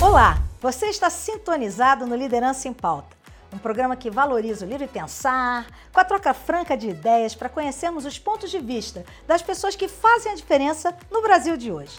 [0.00, 3.16] Olá, você está sintonizado no Liderança em Pauta,
[3.52, 8.04] um programa que valoriza o livre pensar, com a troca franca de ideias para conhecermos
[8.04, 11.98] os pontos de vista das pessoas que fazem a diferença no Brasil de hoje.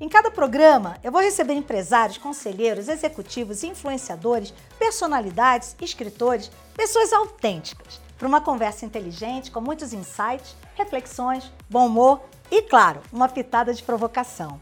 [0.00, 8.26] Em cada programa, eu vou receber empresários, conselheiros, executivos, influenciadores, personalidades, escritores, pessoas autênticas, para
[8.26, 12.20] uma conversa inteligente, com muitos insights, reflexões, bom humor
[12.50, 14.60] e, claro, uma pitada de provocação.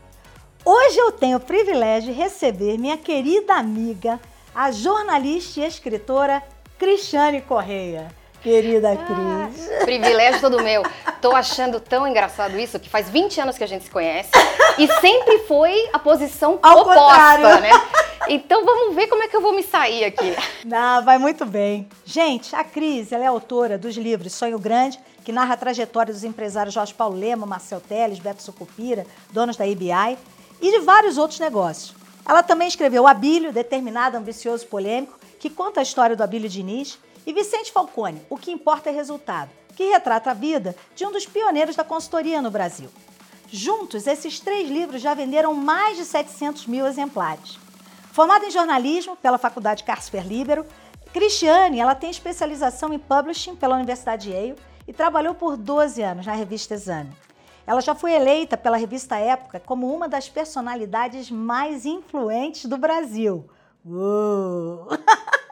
[0.65, 4.21] Hoje eu tenho o privilégio de receber minha querida amiga,
[4.55, 6.43] a jornalista e escritora
[6.79, 8.15] Cristiane Correia.
[8.47, 9.71] Querida ah, Cris.
[9.73, 10.85] Ah, privilégio todo meu.
[11.21, 14.31] Tô achando tão engraçado isso que faz 20 anos que a gente se conhece
[14.79, 17.61] e sempre foi a posição Ao oposta, contrário.
[17.61, 17.71] né?
[18.29, 20.33] Então vamos ver como é que eu vou me sair aqui.
[20.65, 21.89] Não, vai muito bem.
[22.05, 26.23] Gente, a Cris, ela é autora dos livros Sonho Grande, que narra a trajetória dos
[26.23, 30.17] empresários Jorge Paulo Lema, Marcel Teles, Beto Sucupira, donos da IBI,
[30.61, 31.95] e de vários outros negócios.
[32.29, 37.33] Ela também escreveu Abílio, Determinado, Ambicioso, Polêmico, que conta a história do Abílio Diniz, e
[37.33, 41.75] Vicente Falcone, O que Importa é Resultado, que retrata a vida de um dos pioneiros
[41.77, 42.89] da consultoria no Brasil.
[43.49, 47.59] Juntos, esses três livros já venderam mais de 700 mil exemplares.
[48.13, 50.65] Formada em jornalismo pela Faculdade Casper Libero,
[51.13, 56.33] Cristiane ela tem especialização em publishing pela Universidade Yale e trabalhou por 12 anos na
[56.33, 57.13] revista Exame.
[57.67, 63.49] Ela já foi eleita pela revista Época como uma das personalidades mais influentes do Brasil.
[63.85, 64.89] Uou!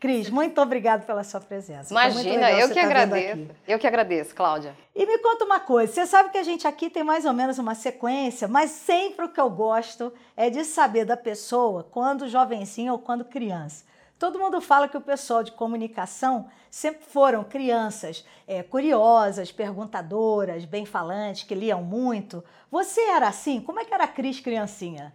[0.00, 1.92] Cris, muito obrigada pela sua presença.
[1.92, 3.50] Imagina, eu que tá agradeço.
[3.66, 4.76] Eu que agradeço, Cláudia.
[4.94, 7.58] E me conta uma coisa, você sabe que a gente aqui tem mais ou menos
[7.58, 12.92] uma sequência, mas sempre o que eu gosto é de saber da pessoa quando jovencinho
[12.92, 13.84] ou quando criança.
[14.18, 21.42] Todo mundo fala que o pessoal de comunicação sempre foram crianças é, curiosas, perguntadoras, bem-falantes,
[21.42, 22.42] que liam muito.
[22.70, 23.60] Você era assim?
[23.60, 25.12] Como é que era a Cris criancinha?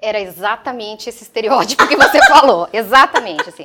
[0.00, 2.68] Era exatamente esse estereótipo que você falou.
[2.72, 3.64] Exatamente, assim.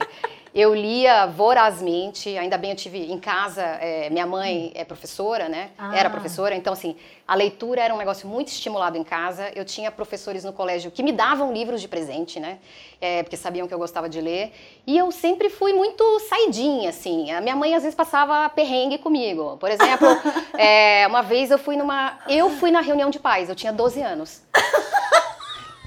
[0.54, 5.70] Eu lia vorazmente, ainda bem eu tive em casa, é, minha mãe é professora, né?
[5.78, 5.98] Ah.
[5.98, 9.50] Era professora, então assim, a leitura era um negócio muito estimulado em casa.
[9.56, 12.60] Eu tinha professores no colégio que me davam livros de presente, né?
[13.00, 14.52] É, porque sabiam que eu gostava de ler.
[14.86, 17.32] E eu sempre fui muito saidinha, assim.
[17.32, 19.56] A minha mãe às vezes passava perrengue comigo.
[19.58, 20.08] Por exemplo,
[20.60, 22.20] é, uma vez eu fui numa.
[22.28, 24.42] Eu fui na reunião de pais, eu tinha 12 anos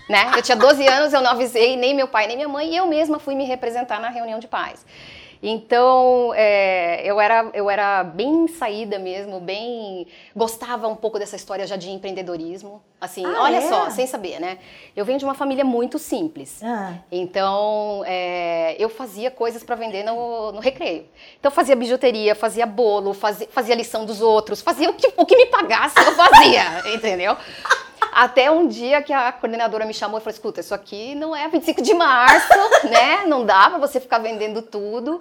[0.09, 0.33] né?
[0.37, 2.87] Eu tinha 12 anos, eu não avisei nem meu pai nem minha mãe e eu
[2.87, 4.85] mesma fui me representar na reunião de pais.
[5.47, 10.07] Então, é, eu, era, eu era bem saída mesmo, bem.
[10.35, 12.83] Gostava um pouco dessa história já de empreendedorismo.
[12.99, 13.69] Assim, ah, olha é?
[13.69, 14.57] só, sem saber, né?
[14.97, 16.63] Eu venho de uma família muito simples.
[16.63, 16.95] Ah.
[17.13, 21.05] Então, é, eu fazia coisas para vender no, no recreio.
[21.39, 25.37] Então, fazia bijuteria, fazia bolo, fazia, fazia lição dos outros, fazia o que, o que
[25.37, 27.37] me pagasse, eu fazia, entendeu?
[28.13, 31.49] Até um dia que a coordenadora me chamou e falou: escuta, isso aqui não é
[31.49, 32.53] 25 de março,
[32.89, 33.25] né?
[33.27, 35.21] Não dá para você ficar vendendo tudo.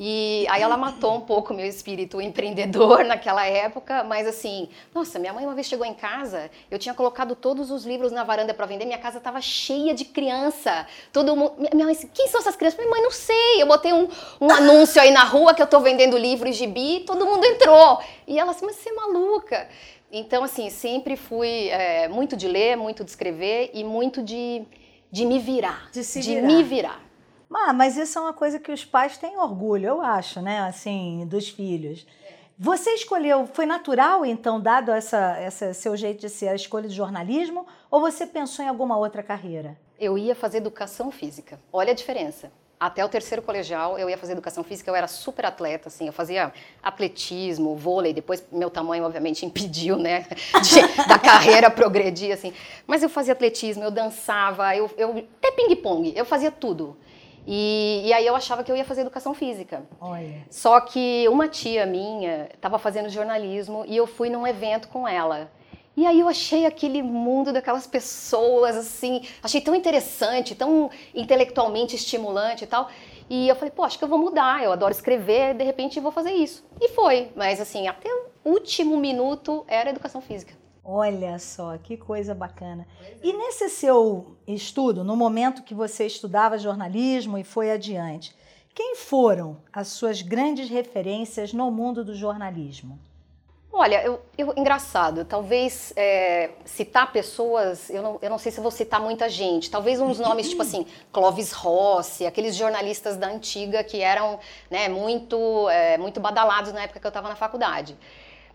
[0.00, 5.32] E aí ela matou um pouco meu espírito empreendedor naquela época, mas assim, nossa, minha
[5.32, 8.64] mãe uma vez chegou em casa, eu tinha colocado todos os livros na varanda para
[8.64, 10.86] vender, minha casa estava cheia de criança.
[11.12, 12.78] Todo mundo, minha mãe disse, quem são essas crianças?
[12.78, 13.60] Minha mãe, não sei.
[13.60, 14.08] Eu botei um,
[14.40, 18.00] um anúncio aí na rua que eu estou vendendo livros de bi, todo mundo entrou.
[18.24, 19.68] E ela assim, mas você é maluca.
[20.10, 24.64] Então, assim, sempre fui é, muito de ler, muito de escrever e muito de,
[25.10, 25.90] de me virar.
[25.92, 26.46] De se de virar.
[26.46, 27.00] me virar.
[27.52, 30.60] Ah, mas isso é uma coisa que os pais têm orgulho, eu acho, né?
[30.60, 32.06] Assim, dos filhos.
[32.58, 36.94] Você escolheu, foi natural, então, dado essa, essa seu jeito de ser, a escolha de
[36.94, 39.78] jornalismo, ou você pensou em alguma outra carreira?
[39.98, 41.60] Eu ia fazer educação física.
[41.72, 45.46] Olha a diferença até o terceiro colegial eu ia fazer educação física, eu era super
[45.46, 46.52] atleta, assim, eu fazia
[46.82, 50.26] atletismo, vôlei, depois meu tamanho obviamente impediu, né,
[50.62, 52.52] de, da carreira progredir, assim,
[52.86, 56.96] mas eu fazia atletismo, eu dançava, eu, eu até ping-pong, eu fazia tudo.
[57.50, 59.82] E, e, aí eu achava que eu ia fazer educação física.
[59.98, 60.44] Olha.
[60.50, 65.50] Só que uma tia minha estava fazendo jornalismo e eu fui num evento com ela.
[65.98, 72.62] E aí eu achei aquele mundo daquelas pessoas, assim, achei tão interessante, tão intelectualmente estimulante
[72.62, 72.88] e tal.
[73.28, 76.12] E eu falei, pô, acho que eu vou mudar, eu adoro escrever, de repente vou
[76.12, 76.64] fazer isso.
[76.80, 78.08] E foi, mas assim, até
[78.44, 80.54] o último minuto era educação física.
[80.84, 82.86] Olha só, que coisa bacana.
[83.20, 88.36] E nesse seu estudo, no momento que você estudava jornalismo e foi adiante,
[88.72, 93.00] quem foram as suas grandes referências no mundo do jornalismo?
[93.70, 98.70] Olha, eu, eu, engraçado, talvez é, citar pessoas, eu não, eu não sei se vou
[98.70, 104.00] citar muita gente, talvez uns nomes tipo assim, Clovis Rossi, aqueles jornalistas da antiga que
[104.00, 107.96] eram né, muito, é, muito badalados na época que eu estava na faculdade.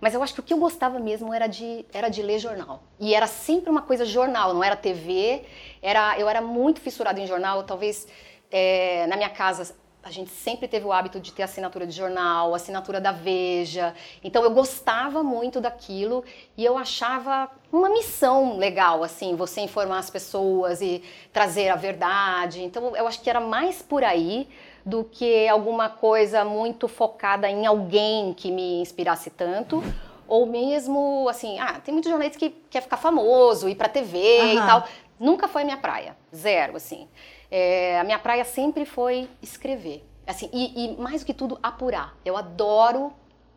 [0.02, 2.84] Mas eu acho que o que eu gostava mesmo era de, era de ler jornal.
[3.00, 5.44] E era sempre uma coisa jornal, não era TV.
[5.82, 7.64] Era, eu era muito fissurada em jornal.
[7.64, 8.06] Talvez
[8.52, 9.74] é, na minha casa
[10.04, 13.96] a gente sempre teve o hábito de ter assinatura de jornal, assinatura da Veja.
[14.22, 16.26] Então eu gostava muito daquilo
[16.58, 21.02] e eu achava uma missão legal, assim, você informar as pessoas e
[21.32, 22.62] trazer a verdade.
[22.62, 24.50] Então eu acho que era mais por aí
[24.86, 29.82] do que alguma coisa muito focada em alguém que me inspirasse tanto.
[30.28, 34.54] Ou mesmo, assim, ah, tem muitos jornalistas que quer ficar famoso, ir pra TV uhum.
[34.54, 34.88] e tal.
[35.20, 36.18] Nunca foi minha praia.
[36.36, 37.08] Zero, assim.
[37.50, 40.04] É, a minha praia sempre foi escrever.
[40.26, 42.16] Assim, e, e mais do que tudo, apurar.
[42.24, 43.12] Eu adoro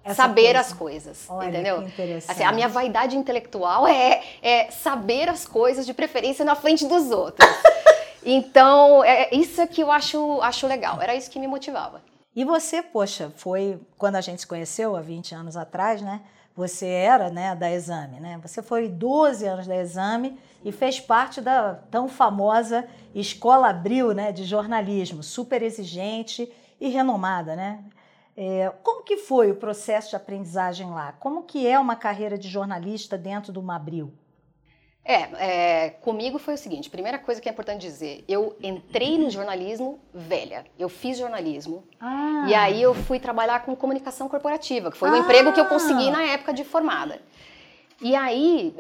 [0.05, 0.61] essa saber coisa.
[0.61, 1.85] as coisas, Olha, entendeu?
[2.29, 7.11] Assim, a minha vaidade intelectual é, é saber as coisas, de preferência na frente dos
[7.11, 7.49] outros.
[8.29, 11.01] Então, é, é isso que eu acho, acho legal.
[11.01, 12.03] Era isso que me motivava.
[12.35, 16.21] E você, poxa, foi quando a gente se conheceu há 20 anos atrás, né?
[16.57, 18.37] Você era, né, da Exame, né?
[18.43, 20.37] Você foi 12 anos da Exame
[20.67, 27.55] e fez parte da tão famosa Escola Abril, né, de jornalismo, super exigente e renomada,
[27.55, 27.85] né?
[28.37, 31.13] É, como que foi o processo de aprendizagem lá?
[31.13, 34.13] Como que é uma carreira de jornalista dentro do Abril?
[35.05, 39.31] É, é, comigo foi o seguinte: primeira coisa que é importante dizer, eu entrei no
[39.31, 40.67] jornalismo velha.
[40.77, 42.45] Eu fiz jornalismo ah.
[42.49, 45.13] e aí eu fui trabalhar com comunicação corporativa, que foi ah.
[45.13, 47.23] o emprego que eu consegui na época de formada.
[48.01, 48.75] E aí,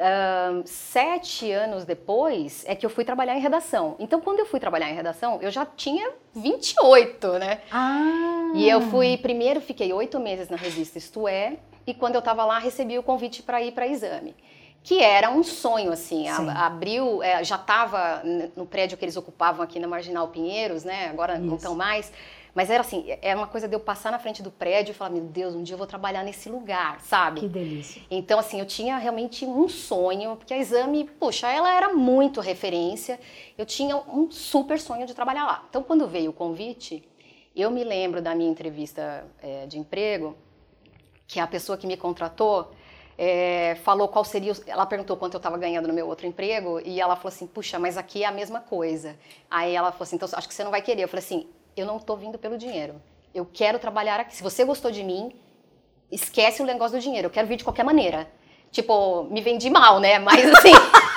[0.65, 3.97] sete anos depois, é que eu fui trabalhar em redação.
[3.99, 7.61] Então, quando eu fui trabalhar em redação, eu já tinha 28, né?
[7.71, 8.53] Ah.
[8.55, 12.45] E eu fui, primeiro fiquei oito meses na revista Isto É, e quando eu estava
[12.45, 14.35] lá, recebi o convite para ir para exame
[14.87, 16.29] que era um sonho, assim.
[16.29, 18.23] A, abril, é, já estava
[18.55, 21.09] no prédio que eles ocupavam aqui na Marginal Pinheiros, né?
[21.09, 21.43] Agora Isso.
[21.43, 22.12] não estão mais.
[22.56, 24.94] Mas era assim, era é uma coisa de eu passar na frente do prédio e
[24.94, 27.41] falar, meu Deus, um dia eu vou trabalhar nesse lugar, sabe?
[27.41, 28.00] Que delícia.
[28.11, 33.20] Então, assim, eu tinha realmente um sonho, porque a Exame, puxa, ela era muito referência.
[33.58, 35.67] Eu tinha um super sonho de trabalhar lá.
[35.69, 37.06] Então, quando veio o convite,
[37.55, 40.35] eu me lembro da minha entrevista é, de emprego,
[41.26, 42.73] que a pessoa que me contratou,
[43.19, 44.55] é, falou qual seria.
[44.67, 47.79] Ela perguntou quanto eu estava ganhando no meu outro emprego e ela falou assim: puxa,
[47.79, 49.14] mas aqui é a mesma coisa.
[49.50, 51.02] Aí ela falou assim: então acho que você não vai querer.
[51.02, 53.00] Eu falei assim: eu não estou vindo pelo dinheiro.
[53.34, 54.34] Eu quero trabalhar aqui.
[54.34, 55.32] Se você gostou de mim,
[56.11, 57.26] esquece o negócio do dinheiro.
[57.26, 58.28] Eu quero vir de qualquer maneira.
[58.70, 60.19] Tipo, me vendi mal, né?
[60.19, 60.73] Mas assim.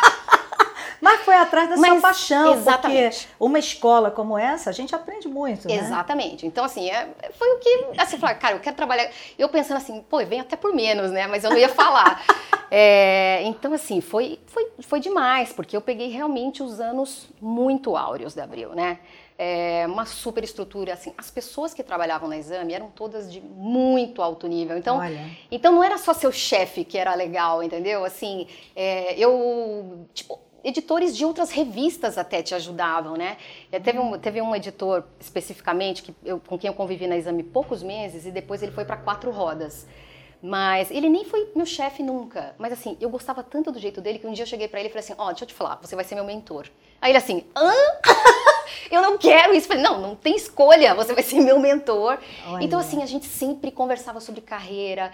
[1.01, 3.19] Mas foi atrás da Mas, sua paixão, exatamente.
[3.27, 5.75] porque uma escola como essa, a gente aprende muito, né?
[5.75, 6.45] Exatamente.
[6.45, 7.07] Então, assim, é,
[7.37, 10.57] foi o que, assim, falar, cara, eu quero trabalhar, eu pensando assim, pô, vem até
[10.57, 11.25] por menos, né?
[11.27, 12.21] Mas eu não ia falar.
[12.69, 18.35] é, então, assim, foi, foi, foi demais, porque eu peguei realmente os anos muito áureos
[18.35, 18.99] da Abril, né?
[19.41, 24.21] É, uma super estrutura, assim, as pessoas que trabalhavam na Exame eram todas de muito
[24.21, 25.29] alto nível, então, Olha.
[25.49, 28.03] então não era só seu chefe que era legal, entendeu?
[28.03, 33.37] Assim, é, eu, tipo, editores de outras revistas até te ajudavam, né?
[33.83, 37.81] Teve um, teve um editor especificamente que eu, com quem eu convivi na Exame poucos
[37.81, 39.87] meses e depois ele foi para quatro rodas.
[40.41, 42.55] Mas ele nem foi meu chefe nunca.
[42.57, 44.87] Mas assim, eu gostava tanto do jeito dele que um dia eu cheguei para ele
[44.87, 46.67] e falei assim: Ó, oh, deixa eu te falar, você vai ser meu mentor.
[47.01, 47.71] Aí ele assim: hã?
[48.91, 49.67] eu não quero isso.
[49.67, 52.17] Falei: não, não tem escolha, você vai ser meu mentor.
[52.47, 52.63] Olha.
[52.63, 55.11] Então, assim, a gente sempre conversava sobre carreira,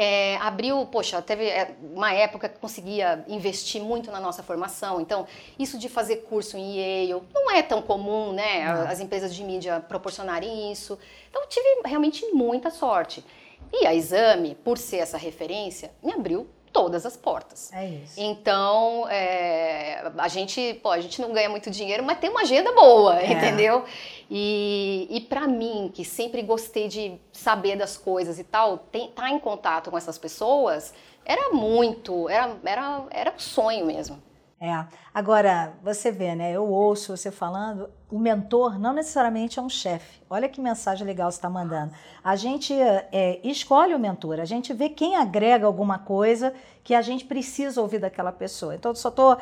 [0.00, 5.00] é, abriu, poxa, teve é, uma época que conseguia investir muito na nossa formação.
[5.00, 5.26] Então,
[5.58, 8.64] isso de fazer curso em Yale não é tão comum, né?
[8.64, 8.88] Não.
[8.88, 10.96] As empresas de mídia proporcionarem isso.
[11.28, 13.24] Então, tive realmente muita sorte.
[13.72, 17.72] E a Exame, por ser essa referência, me abriu todas as portas.
[17.72, 18.14] É isso.
[18.16, 22.72] Então, é, a gente, pô, a gente não ganha muito dinheiro, mas tem uma agenda
[22.72, 23.32] boa, é.
[23.32, 23.84] entendeu?
[24.30, 29.30] E, e para mim, que sempre gostei de saber das coisas e tal, estar tá
[29.30, 30.92] em contato com essas pessoas
[31.28, 34.20] era muito, era, era, era um sonho mesmo.
[34.60, 34.86] É.
[35.14, 36.50] Agora, você vê, né?
[36.50, 40.20] Eu ouço você falando, o mentor não necessariamente é um chefe.
[40.28, 41.92] Olha que mensagem legal você está mandando.
[42.24, 47.00] A gente é, escolhe o mentor, a gente vê quem agrega alguma coisa que a
[47.00, 48.74] gente precisa ouvir daquela pessoa.
[48.74, 49.38] Então, eu só estou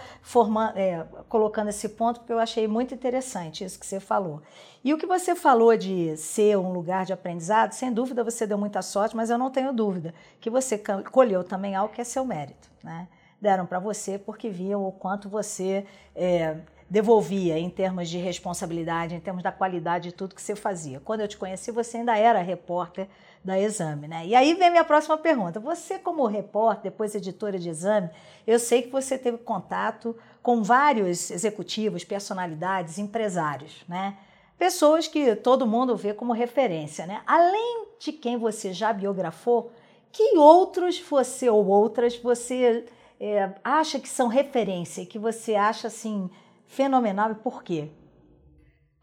[0.75, 4.43] é, colocando esse ponto porque eu achei muito interessante isso que você falou.
[4.85, 8.59] E o que você falou de ser um lugar de aprendizado, sem dúvida você deu
[8.59, 10.77] muita sorte, mas eu não tenho dúvida que você
[11.11, 13.09] colheu também algo que é seu mérito, né?
[13.41, 16.57] Deram para você porque viam o quanto você é,
[16.89, 21.01] devolvia em termos de responsabilidade, em termos da qualidade de tudo que você fazia.
[21.01, 23.09] Quando eu te conheci, você ainda era repórter
[23.45, 24.27] da Exame, né?
[24.27, 25.61] E aí vem minha próxima pergunta.
[25.61, 28.11] Você, como repórter, depois editora de Exame,
[28.47, 34.17] eu sei que você teve contato com vários executivos, personalidades, empresários, né?
[34.59, 37.21] Pessoas que todo mundo vê como referência, né?
[37.27, 39.71] Além de quem você já biografou,
[40.17, 42.87] Que outros você ou outras você
[43.21, 46.31] é, acha que são referência, que você acha assim
[46.67, 47.89] fenomenal e por quê?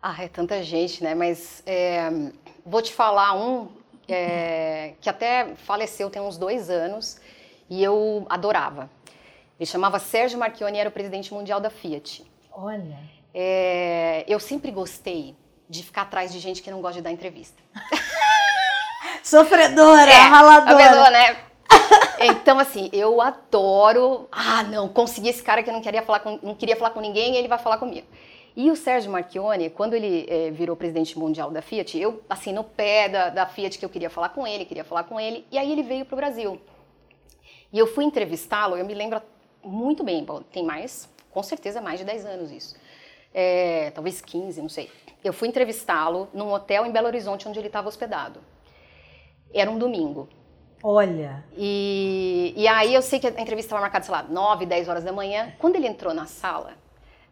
[0.02, 1.16] Ah, é tanta gente, né?
[1.16, 2.10] Mas é,
[2.66, 3.70] vou te falar um
[4.08, 7.20] é, que até faleceu tem uns dois anos
[7.70, 8.90] e eu adorava.
[9.60, 12.30] Ele chamava Sérgio Marchioni, era o presidente mundial da Fiat.
[12.52, 13.00] Olha.
[13.34, 15.36] É, eu sempre gostei
[15.70, 17.62] de ficar atrás de gente que não gosta de dar entrevista.
[19.24, 21.10] Sofredora, é, raladora.
[21.10, 21.38] né?
[22.26, 24.30] Então, assim, eu adoro.
[24.32, 27.36] Ah, não, consegui esse cara que não queria falar com, não queria falar com ninguém,
[27.36, 28.08] ele vai falar comigo.
[28.56, 32.64] E o Sérgio Marchione, quando ele é, virou presidente mundial da Fiat, eu, assim, no
[32.64, 35.58] pé da, da Fiat que eu queria falar com ele, queria falar com ele, e
[35.58, 36.62] aí ele veio para o Brasil.
[37.72, 39.22] E eu fui entrevistá-lo, eu me lembro
[39.64, 42.76] muito bem, tem mais, com certeza mais de 10 anos isso.
[43.34, 44.90] É, talvez 15, não sei.
[45.24, 48.40] Eu fui entrevistá-lo num hotel em Belo Horizonte, onde ele estava hospedado.
[49.52, 50.30] Era um domingo.
[50.84, 51.44] Olha.
[51.56, 55.04] E, e aí eu sei que a entrevista estava marcada, sei lá, 9, 10 horas
[55.06, 55.54] da manhã.
[55.58, 56.74] Quando ele entrou na sala,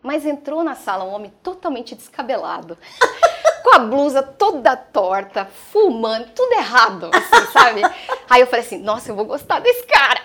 [0.01, 2.77] mas entrou na sala um homem totalmente descabelado.
[3.61, 7.81] com a blusa toda torta, fumando, tudo errado, assim, sabe?
[8.29, 10.21] Aí eu falei assim, nossa, eu vou gostar desse cara.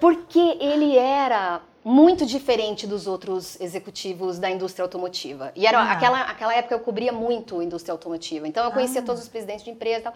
[0.00, 5.52] Porque ele era muito diferente dos outros executivos da indústria automotiva.
[5.54, 5.92] E era ah.
[5.92, 8.48] aquela, aquela época eu cobria muito a indústria automotiva.
[8.48, 9.04] Então eu conhecia ah.
[9.04, 10.14] todos os presidentes de empresa e tal.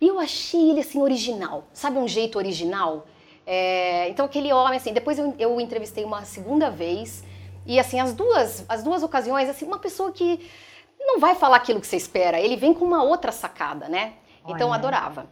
[0.00, 1.64] E eu achei ele assim original.
[1.72, 3.06] Sabe um jeito original?
[3.46, 7.24] É, então aquele homem assim, depois eu, eu entrevistei uma segunda vez
[7.66, 10.40] e assim, as duas, as duas ocasiões, assim, uma pessoa que
[10.98, 14.14] não vai falar aquilo que você espera, ele vem com uma outra sacada, né?
[14.44, 14.54] Olha.
[14.54, 15.26] Então eu adorava.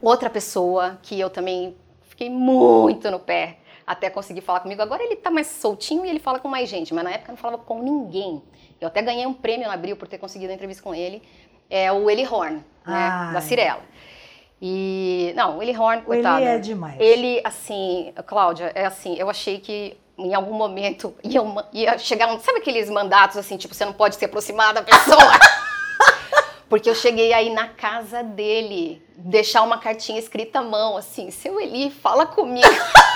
[0.00, 4.82] Outra pessoa que eu também fiquei muito no pé até conseguir falar comigo.
[4.82, 7.36] Agora ele tá mais soltinho e ele fala com mais gente, mas na época não
[7.36, 8.42] falava com ninguém.
[8.80, 11.22] Eu até ganhei um prêmio na Abril por ter conseguido a entrevista com ele.
[11.70, 13.82] É o Eli Horn, né, da Cirela.
[14.60, 16.42] E não, o Eli Horn, coitado.
[16.42, 16.96] Ele é demais.
[16.98, 21.40] Ele assim, Cláudia, é assim, eu achei que em algum momento ia,
[21.72, 22.40] ia chegar um.
[22.40, 25.32] Sabe aqueles mandatos assim, tipo, você não pode se aproximar da pessoa?
[26.68, 31.58] Porque eu cheguei aí na casa dele, deixar uma cartinha escrita à mão, assim, seu
[31.58, 32.66] Eli, fala comigo.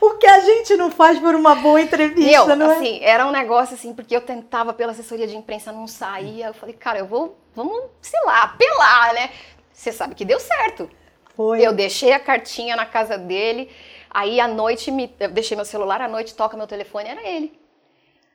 [0.00, 2.76] o que a gente não faz por uma boa entrevista, eu, não é?
[2.76, 6.46] assim, era um negócio assim, porque eu tentava pela assessoria de imprensa, não saía.
[6.46, 9.30] Eu falei, cara, eu vou, vamos, sei lá, apelar, né?
[9.72, 10.90] Você sabe que deu certo.
[11.36, 11.60] Foi.
[11.60, 13.70] Eu deixei a cartinha na casa dele.
[14.10, 17.58] Aí à noite, me, eu deixei meu celular, à noite toca meu telefone, era ele.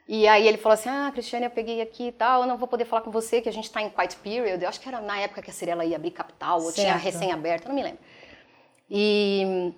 [0.08, 2.68] E aí ele falou assim, ah, Cristiane, eu peguei aqui e tal, eu não vou
[2.68, 4.62] poder falar com você, que a gente está em quiet period.
[4.62, 7.68] Eu acho que era na época que a Cirela ia abrir capital, ou tinha recém-aberta,
[7.68, 8.00] não me lembro.
[8.90, 9.74] E...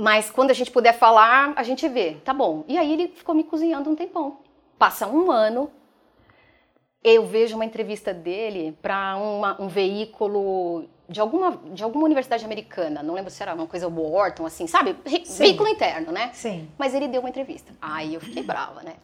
[0.00, 2.64] Mas quando a gente puder falar, a gente vê, tá bom.
[2.66, 4.38] E aí ele ficou me cozinhando um tempão.
[4.78, 5.70] Passa um ano,
[7.04, 9.18] eu vejo uma entrevista dele para
[9.58, 14.46] um veículo de alguma, de alguma universidade americana, não lembro se era uma coisa Wharton,
[14.46, 14.96] assim, sabe?
[15.24, 15.42] Sim.
[15.42, 16.30] Veículo interno, né?
[16.32, 16.70] Sim.
[16.78, 17.70] Mas ele deu uma entrevista.
[17.82, 18.94] Aí eu fiquei brava, né?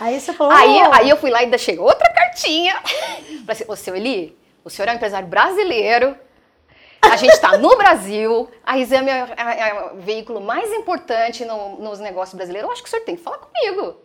[0.00, 0.54] aí você falou.
[0.54, 2.80] Aí, aí eu fui lá e ainda chegou outra cartinha.
[2.80, 6.16] Falei assim, ô seu Eli, o senhor é um empresário brasileiro.
[7.12, 11.76] A gente está no Brasil, a Exame é, é, é, o veículo mais importante no,
[11.76, 12.68] nos negócios brasileiros.
[12.68, 13.96] Eu acho que o senhor tem que falar comigo.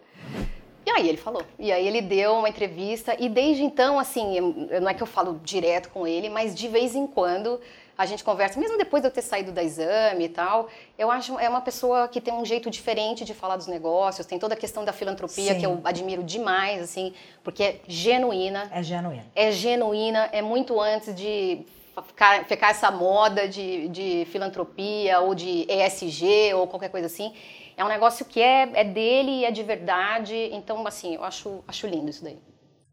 [0.86, 1.44] E aí ele falou.
[1.58, 5.08] E aí ele deu uma entrevista e desde então, assim, eu, não é que eu
[5.08, 7.60] falo direto com ele, mas de vez em quando
[7.98, 11.38] a gente conversa, mesmo depois de eu ter saído da exame e tal, eu acho
[11.38, 14.58] é uma pessoa que tem um jeito diferente de falar dos negócios, tem toda a
[14.58, 15.60] questão da filantropia Sim.
[15.60, 17.14] que eu admiro demais, assim,
[17.44, 18.70] porque é genuína.
[18.74, 19.26] É genuína.
[19.36, 21.66] É genuína, é muito antes de
[22.04, 27.34] ficar, ficar essa moda de, de filantropia ou de ESG ou qualquer coisa assim.
[27.76, 30.36] É um negócio que é, é dele, é de verdade.
[30.52, 32.40] Então, assim, eu acho, acho lindo isso daí.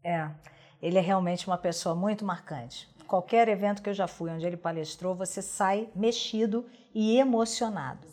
[0.03, 0.29] É,
[0.81, 2.87] ele é realmente uma pessoa muito marcante.
[3.07, 8.07] Qualquer evento que eu já fui onde ele palestrou, você sai mexido e emocionado.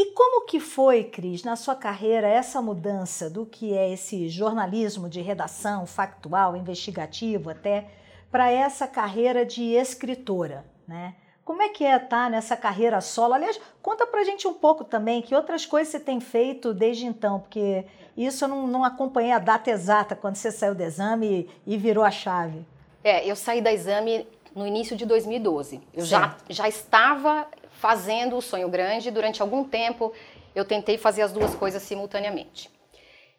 [0.00, 5.08] E como que foi, Cris, na sua carreira, essa mudança do que é esse jornalismo
[5.08, 7.90] de redação factual, investigativo até,
[8.30, 11.14] para essa carreira de escritora, né?
[11.44, 13.32] Como é que é estar tá nessa carreira solo?
[13.32, 17.40] Aliás, conta pra gente um pouco também que outras coisas você tem feito desde então,
[17.40, 21.74] porque isso eu não, não acompanhei a data exata quando você saiu do exame e,
[21.74, 22.66] e virou a chave.
[23.02, 25.80] É, eu saí da exame no início de 2012.
[25.94, 30.12] Eu já, já estava fazendo o sonho grande durante algum tempo.
[30.54, 32.70] Eu tentei fazer as duas coisas simultaneamente.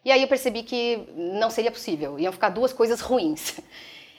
[0.04, 3.60] E aí eu percebi que não seria possível, iam ficar duas coisas ruins.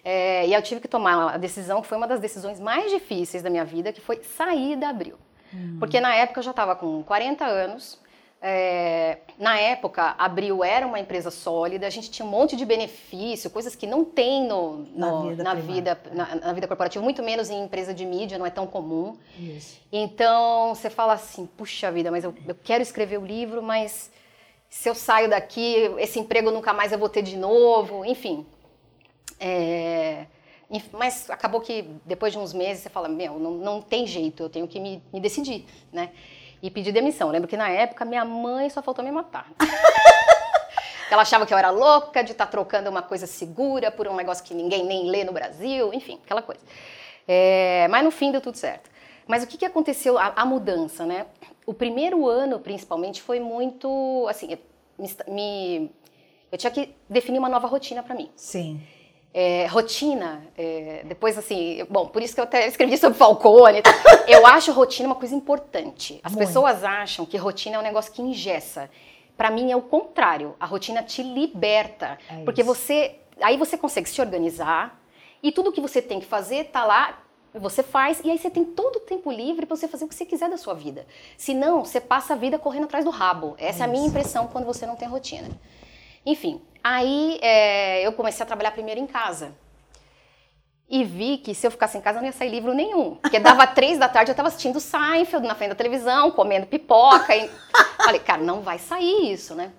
[0.04, 3.44] É, e eu tive que tomar a decisão que foi uma das decisões mais difíceis
[3.44, 5.16] da minha vida, que foi sair da Abril.
[5.54, 5.78] Hum.
[5.80, 8.00] Porque na época eu já estava com 40 anos,
[8.44, 12.66] é, na época, a Abril era uma empresa sólida, a gente tinha um monte de
[12.66, 17.04] benefício, coisas que não tem no, no na, vida, na, vida na, na, vida corporativa,
[17.04, 19.16] muito menos em empresa de mídia, não é tão comum.
[19.40, 19.80] Isso.
[19.92, 24.12] Então, você fala assim, puxa vida, mas eu, eu quero escrever o livro, mas
[24.68, 28.44] se eu saio daqui, esse emprego nunca mais eu vou ter de novo, enfim.
[29.44, 30.28] É,
[30.94, 34.50] mas acabou que depois de uns meses você fala, meu, não, não tem jeito, eu
[34.50, 36.12] tenho que me, me decidir, né?
[36.62, 37.28] e pedi demissão.
[37.28, 39.52] Eu lembro que na época minha mãe só faltou me matar.
[41.10, 44.16] Ela achava que eu era louca de estar tá trocando uma coisa segura por um
[44.16, 46.62] negócio que ninguém nem lê no Brasil, enfim, aquela coisa.
[47.28, 48.90] É, mas no fim deu tudo certo.
[49.28, 51.26] Mas o que, que aconteceu, a, a, mudança, né?
[51.66, 54.58] O primeiro ano, principalmente, foi muito, assim,
[54.98, 55.92] me, me
[56.50, 58.30] eu tinha que definir uma nova rotina para mim.
[58.36, 58.82] Sim.
[59.34, 63.82] É, rotina, é, depois assim, bom, por isso que eu até escrevi sobre Falcone.
[64.28, 66.20] Eu acho rotina uma coisa importante.
[66.24, 66.48] As Muito.
[66.48, 68.90] pessoas acham que rotina é um negócio que ingessa.
[69.38, 70.56] Para mim é o contrário.
[70.60, 75.02] A rotina te liberta, é porque você, aí você consegue se organizar
[75.42, 77.18] e tudo que você tem que fazer tá lá
[77.54, 80.16] você faz e aí você tem todo o tempo livre para você fazer o que
[80.16, 81.06] você quiser da sua vida.
[81.38, 83.56] Senão, você passa a vida correndo atrás do rabo.
[83.58, 85.50] Essa é, é a minha impressão quando você não tem rotina.
[86.26, 89.54] Enfim, aí é, eu comecei a trabalhar primeiro em casa.
[90.90, 93.16] E vi que se eu ficasse em casa não ia sair livro nenhum.
[93.16, 97.36] Porque dava três da tarde, eu estava assistindo Seinfeld na frente da televisão, comendo pipoca.
[97.36, 97.50] E...
[97.98, 99.72] Falei, cara, não vai sair isso, né?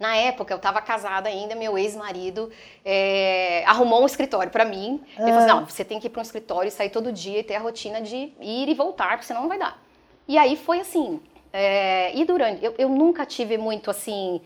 [0.00, 2.50] Na época, eu estava casada ainda, meu ex-marido
[2.82, 5.04] é, arrumou um escritório para mim.
[5.10, 5.54] Ele falou assim, ah.
[5.54, 7.60] não, você tem que ir para um escritório e sair todo dia e ter a
[7.60, 9.80] rotina de ir e voltar, porque senão não vai dar.
[10.26, 11.20] E aí foi assim.
[11.52, 12.64] É, e durante...
[12.64, 14.40] Eu, eu nunca tive muito, assim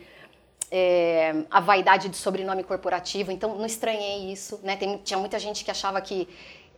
[0.71, 4.77] é, a vaidade de sobrenome corporativo, então não estranhei isso, né?
[4.77, 6.29] Tem, tinha muita gente que achava que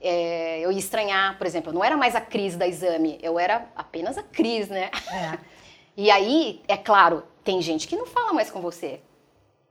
[0.01, 3.67] é, eu ia estranhar, por exemplo, não era mais a Cris da exame, eu era
[3.75, 4.91] apenas a Cris, né?
[5.13, 5.39] É.
[5.99, 9.01] E aí, é claro, tem gente que não fala mais com você.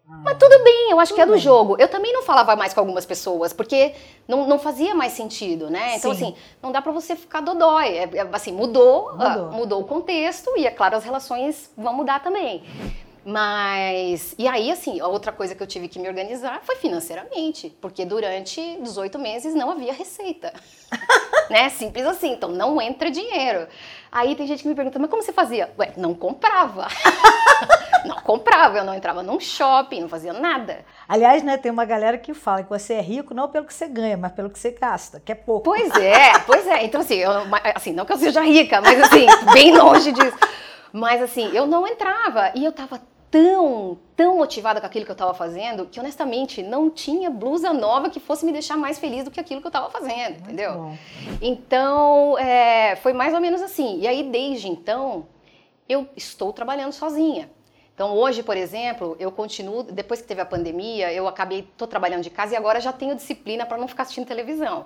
[0.10, 1.42] Ah, Mas tudo bem, eu acho que é do bem.
[1.42, 1.76] jogo.
[1.80, 3.94] Eu também não falava mais com algumas pessoas, porque
[4.28, 5.98] não, não fazia mais sentido, né?
[5.98, 6.24] Então, Sim.
[6.24, 7.90] assim, não dá para você ficar dodói.
[7.90, 9.50] É, é, assim, mudou, mudou.
[9.50, 12.64] Uh, mudou o contexto e, é claro, as relações vão mudar também.
[13.28, 17.76] Mas, e aí, assim, a outra coisa que eu tive que me organizar foi financeiramente,
[17.82, 20.54] porque durante 18 meses não havia receita.
[21.50, 21.68] né?
[21.70, 23.68] Simples assim, então não entra dinheiro.
[24.12, 25.74] Aí tem gente que me pergunta, mas como você fazia?
[25.76, 26.88] Ué, não comprava.
[28.06, 30.86] não comprava, eu não entrava num shopping, não fazia nada.
[31.08, 33.88] Aliás, né, tem uma galera que fala que você é rico não pelo que você
[33.88, 35.64] ganha, mas pelo que você gasta, que é pouco.
[35.64, 36.84] Pois é, pois é.
[36.86, 37.32] Então, assim, eu,
[37.74, 40.38] assim não que eu seja rica, mas assim, bem longe disso.
[40.94, 43.02] Mas assim, eu não entrava e eu tava
[43.36, 48.10] tão, tão motivada com aquilo que eu estava fazendo que honestamente não tinha blusa nova
[48.10, 50.98] que fosse me deixar mais feliz do que aquilo que eu estava fazendo, entendeu?
[51.42, 54.00] Então é, foi mais ou menos assim.
[54.00, 55.28] E aí desde então
[55.90, 57.52] eu estou trabalhando sozinha.
[57.94, 62.24] Então hoje, por exemplo, eu continuo, depois que teve a pandemia, eu acabei, estou trabalhando
[62.24, 64.86] de casa e agora já tenho disciplina para não ficar assistindo televisão.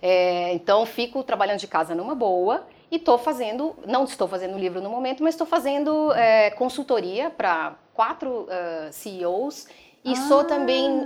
[0.00, 4.80] É, então fico trabalhando de casa numa boa e estou fazendo, não estou fazendo livro
[4.80, 9.66] no momento, mas estou fazendo é, consultoria para quatro uh, CEOs
[10.04, 10.28] e ah.
[10.28, 11.00] sou também,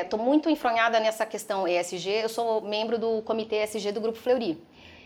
[0.00, 2.22] estou é, muito enfronhada nessa questão ESG.
[2.22, 4.58] Eu sou membro do comitê ESG do Grupo Fleury.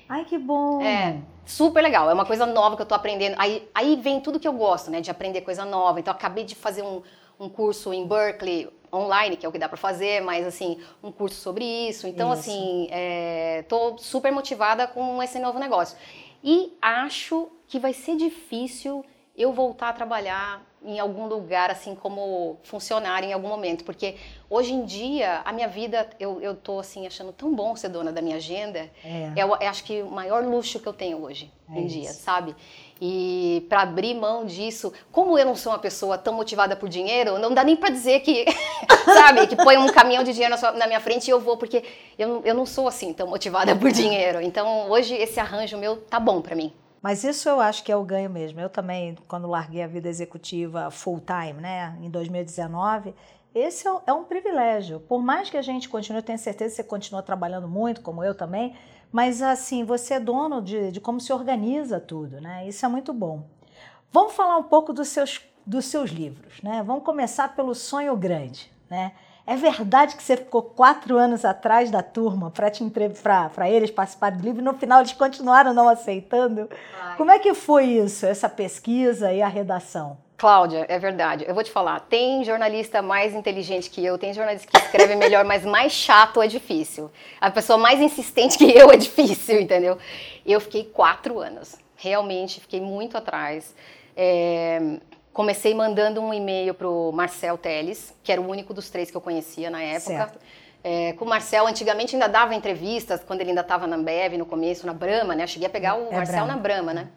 [0.09, 0.81] Ai, que bom!
[0.81, 2.09] É, super legal.
[2.09, 3.35] É uma coisa nova que eu estou aprendendo.
[3.39, 5.01] Aí, aí vem tudo que eu gosto, né?
[5.01, 5.99] De aprender coisa nova.
[5.99, 7.03] Então, acabei de fazer um,
[7.41, 11.11] um curso em Berkeley, online, que é o que dá para fazer, mas, assim, um
[11.11, 12.07] curso sobre isso.
[12.07, 12.43] Então, isso.
[12.43, 12.89] assim,
[13.59, 15.99] estou é, super motivada com esse novo negócio.
[16.43, 19.05] E acho que vai ser difícil
[19.41, 23.85] eu voltar a trabalhar em algum lugar, assim, como funcionária em algum momento.
[23.85, 24.17] Porque
[24.49, 28.11] hoje em dia, a minha vida, eu, eu tô, assim, achando tão bom ser dona
[28.11, 28.91] da minha agenda.
[29.05, 29.33] É.
[29.37, 31.95] Eu, eu acho que o maior luxo que eu tenho hoje é em isso.
[31.95, 32.57] dia, sabe?
[33.01, 37.39] E para abrir mão disso, como eu não sou uma pessoa tão motivada por dinheiro,
[37.39, 38.47] não dá nem para dizer que,
[39.05, 41.57] sabe, que põe um caminhão de dinheiro na, sua, na, minha frente e eu vou,
[41.57, 41.85] porque
[42.19, 44.41] eu, eu não sou assim tão motivada por dinheiro.
[44.41, 46.73] Então, hoje, esse arranjo meu tá bom para mim.
[47.03, 48.61] Mas isso eu acho que é o ganho mesmo.
[48.61, 53.15] Eu também, quando larguei a vida executiva full time, né, em 2019,
[53.55, 55.01] esse é, é um privilégio.
[55.01, 58.23] Por mais que a gente continue, eu tenho certeza que você continua trabalhando muito, como
[58.23, 58.77] eu também,
[59.11, 62.69] mas assim, você é dono de, de como se organiza tudo, né?
[62.69, 63.49] Isso é muito bom.
[64.13, 66.83] Vamos falar um pouco dos seus, dos seus livros, né?
[66.83, 69.13] Vamos começar pelo Sonho Grande, né?
[69.51, 74.61] É verdade que você ficou quatro anos atrás da turma para eles participarem do livro
[74.61, 76.71] e no final eles continuaram não aceitando?
[77.03, 77.17] Ai.
[77.17, 80.17] Como é que foi isso, essa pesquisa e a redação?
[80.37, 81.45] Cláudia, é verdade.
[81.49, 85.43] Eu vou te falar, tem jornalista mais inteligente que eu, tem jornalista que escreve melhor,
[85.45, 87.11] mas mais chato é difícil.
[87.41, 89.99] A pessoa mais insistente que eu é difícil, entendeu?
[90.47, 91.75] Eu fiquei quatro anos.
[91.97, 93.75] Realmente, fiquei muito atrás.
[94.17, 95.01] É,
[95.33, 99.21] comecei mandando um e-mail pro Marcel Teles, que era o único dos três que eu
[99.21, 100.33] conhecia na época.
[100.83, 104.47] É, com o Marcel, antigamente ainda dava entrevistas, quando ele ainda estava na Ambev, no
[104.47, 105.45] começo, na Brahma, né?
[105.45, 106.55] Eu cheguei a pegar o É Marcel Brahma.
[106.55, 107.09] na Brahma, né?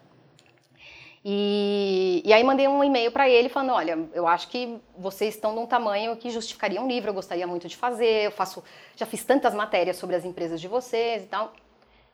[1.24, 5.54] E, e aí mandei um e-mail para ele falando, olha, eu acho que vocês estão
[5.54, 8.62] num tamanho que justificaria um livro, eu gostaria muito de fazer, eu faço,
[8.94, 11.54] já fiz tantas matérias sobre as empresas de vocês e tal.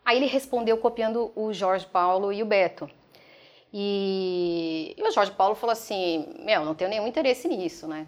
[0.05, 2.89] Aí ele respondeu copiando o Jorge Paulo e o Beto.
[3.73, 8.07] E, e o Jorge Paulo falou assim, meu, não tenho nenhum interesse nisso, né?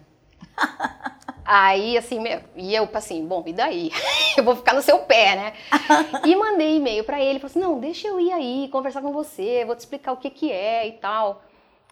[1.45, 3.91] Aí, assim, meu, e eu, assim, bom, e daí?
[4.37, 5.53] eu vou ficar no seu pé, né?
[6.25, 9.65] e mandei e-mail pra ele, falei assim, não, deixa eu ir aí, conversar com você,
[9.65, 11.43] vou te explicar o que que é e tal.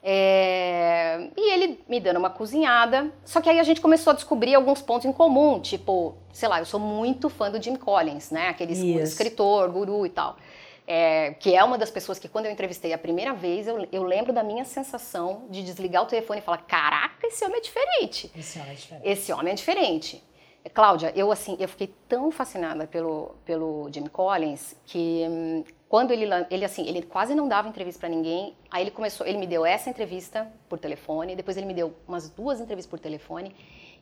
[0.04, 4.56] É, E ele me dando uma cozinhada, só que aí a gente começou a descobrir
[4.56, 8.48] alguns pontos em comum, tipo, sei lá, eu sou muito fã do Jim Collins, né?
[8.48, 9.04] Aquele Isso.
[9.04, 10.38] escritor, guru e tal.
[10.88, 14.04] É, que é uma das pessoas que quando eu entrevistei a primeira vez, eu, eu
[14.04, 18.32] lembro da minha sensação de desligar o telefone e falar, caraca, esse homem é diferente.
[18.36, 19.08] Esse homem é diferente.
[19.08, 20.24] Esse homem é diferente.
[20.64, 26.12] É, Cláudia, eu assim, eu fiquei tão fascinada pelo, pelo Jim Collins que hum, quando
[26.12, 28.56] ele, ele assim, ele quase não dava entrevista pra ninguém.
[28.70, 32.30] Aí ele começou, ele me deu essa entrevista por telefone, depois ele me deu umas
[32.30, 33.54] duas entrevistas por telefone.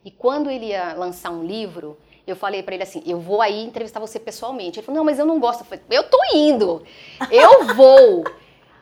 [0.05, 3.63] E quando ele ia lançar um livro, eu falei pra ele assim: "Eu vou aí
[3.63, 4.79] entrevistar você pessoalmente".
[4.79, 5.61] Ele falou: "Não, mas eu não gosto".
[5.61, 6.83] Eu falei: "Eu tô indo.
[7.31, 8.23] Eu vou".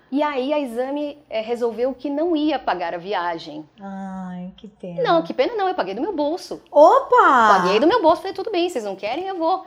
[0.09, 3.67] E aí a Exame eh, resolveu que não ia pagar a viagem.
[3.79, 5.03] Ai, que pena.
[5.03, 6.61] Não, que pena não, eu paguei do meu bolso.
[6.71, 7.59] Opa!
[7.59, 9.65] Paguei do meu bolso, falei, tudo bem, vocês não querem, eu vou.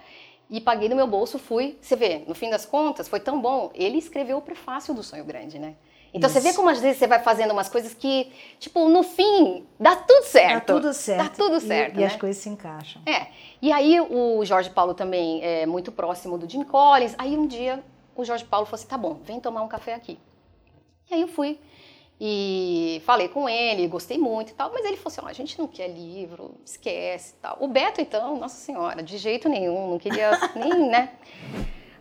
[0.48, 1.76] E paguei do meu bolso, fui.
[1.80, 3.70] Você vê, no fim das contas, foi tão bom.
[3.74, 5.74] Ele escreveu o prefácio do Sonho Grande, né?
[6.12, 6.56] Então você vê Isso.
[6.56, 10.66] como às vezes você vai fazendo umas coisas que, tipo, no fim, dá tudo certo.
[10.66, 11.22] Tá tudo certo.
[11.22, 12.06] Dá tudo E- certo, E, né?
[12.06, 13.00] as coisas se encaixam.
[13.06, 13.26] É.
[13.62, 17.14] E aí o Jorge Paulo também é muito próximo do Jim Collins.
[17.18, 17.82] Aí um dia
[18.16, 20.18] o Jorge Paulo falou assim: tá bom, vem tomar um café aqui.
[21.10, 21.58] E aí eu fui
[22.20, 25.58] e falei com ele, gostei muito e tal, mas ele falou assim: ó, a gente
[25.58, 27.56] não quer livro, esquece e tal.
[27.60, 31.12] O Beto, então, nossa senhora, de jeito nenhum, não queria nem, né?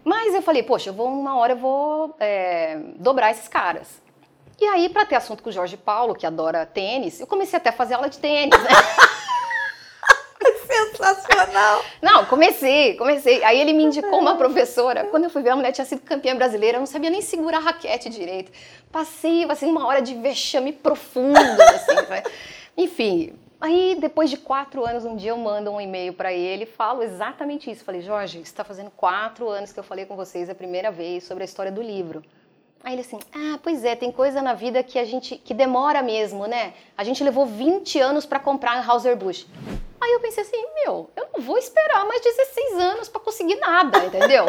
[0.03, 4.01] Mas eu falei, poxa, eu vou uma hora eu vou é, dobrar esses caras.
[4.59, 7.69] E aí, para ter assunto com o Jorge Paulo, que adora tênis, eu comecei até
[7.69, 8.69] a fazer aula de tênis, né?
[10.99, 11.83] Sensacional!
[12.01, 13.41] Não, comecei, comecei.
[13.43, 15.05] Aí ele me indicou uma professora.
[15.05, 17.57] Quando eu fui ver, a mulher tinha sido campeã brasileira, eu não sabia nem segurar
[17.57, 18.51] a raquete direito.
[18.91, 22.29] Passei, assim, uma hora de vexame profundo, assim.
[22.77, 26.67] Enfim, aí depois de quatro anos, um dia eu mando um e-mail para ele e
[26.67, 27.83] falo exatamente isso.
[27.83, 31.43] Falei, Jorge, está fazendo quatro anos que eu falei com vocês a primeira vez sobre
[31.43, 32.23] a história do livro.
[32.83, 36.01] Aí ele assim, ah, pois é, tem coisa na vida que a gente que demora
[36.01, 36.73] mesmo, né?
[36.97, 39.45] A gente levou 20 anos para comprar a Anheuser-Busch.
[40.01, 44.03] Aí eu pensei assim, meu, eu não vou esperar mais 16 anos para conseguir nada,
[44.05, 44.45] entendeu?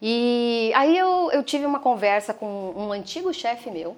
[0.00, 3.96] E aí eu, eu tive uma conversa com um antigo chefe meu.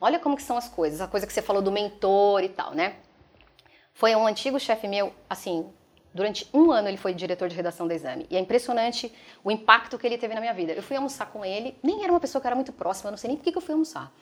[0.00, 2.72] Olha como que são as coisas, a coisa que você falou do mentor e tal,
[2.72, 2.96] né?
[3.92, 5.68] Foi um antigo chefe meu, assim,
[6.14, 8.26] durante um ano ele foi diretor de redação da Exame.
[8.30, 9.12] E é impressionante
[9.42, 10.72] o impacto que ele teve na minha vida.
[10.72, 13.18] Eu fui almoçar com ele, nem era uma pessoa que era muito próxima, eu não
[13.18, 14.12] sei nem por que que eu fui almoçar.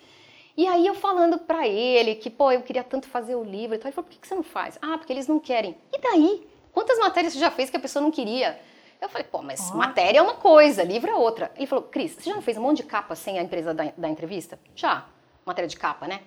[0.57, 3.79] E aí eu falando pra ele que, pô, eu queria tanto fazer o livro e
[3.79, 3.89] tal.
[3.89, 4.79] Ele falou, por que você não faz?
[4.81, 5.77] Ah, porque eles não querem.
[5.93, 6.49] E daí?
[6.73, 8.59] Quantas matérias você já fez que a pessoa não queria?
[9.01, 11.53] Eu falei, pô, mas matéria é uma coisa, livro é outra.
[11.57, 13.93] Ele falou, Cris, você já não fez um monte de capa sem a empresa da,
[13.97, 14.59] da entrevista?
[14.75, 15.05] Já.
[15.45, 16.21] Matéria de capa, né?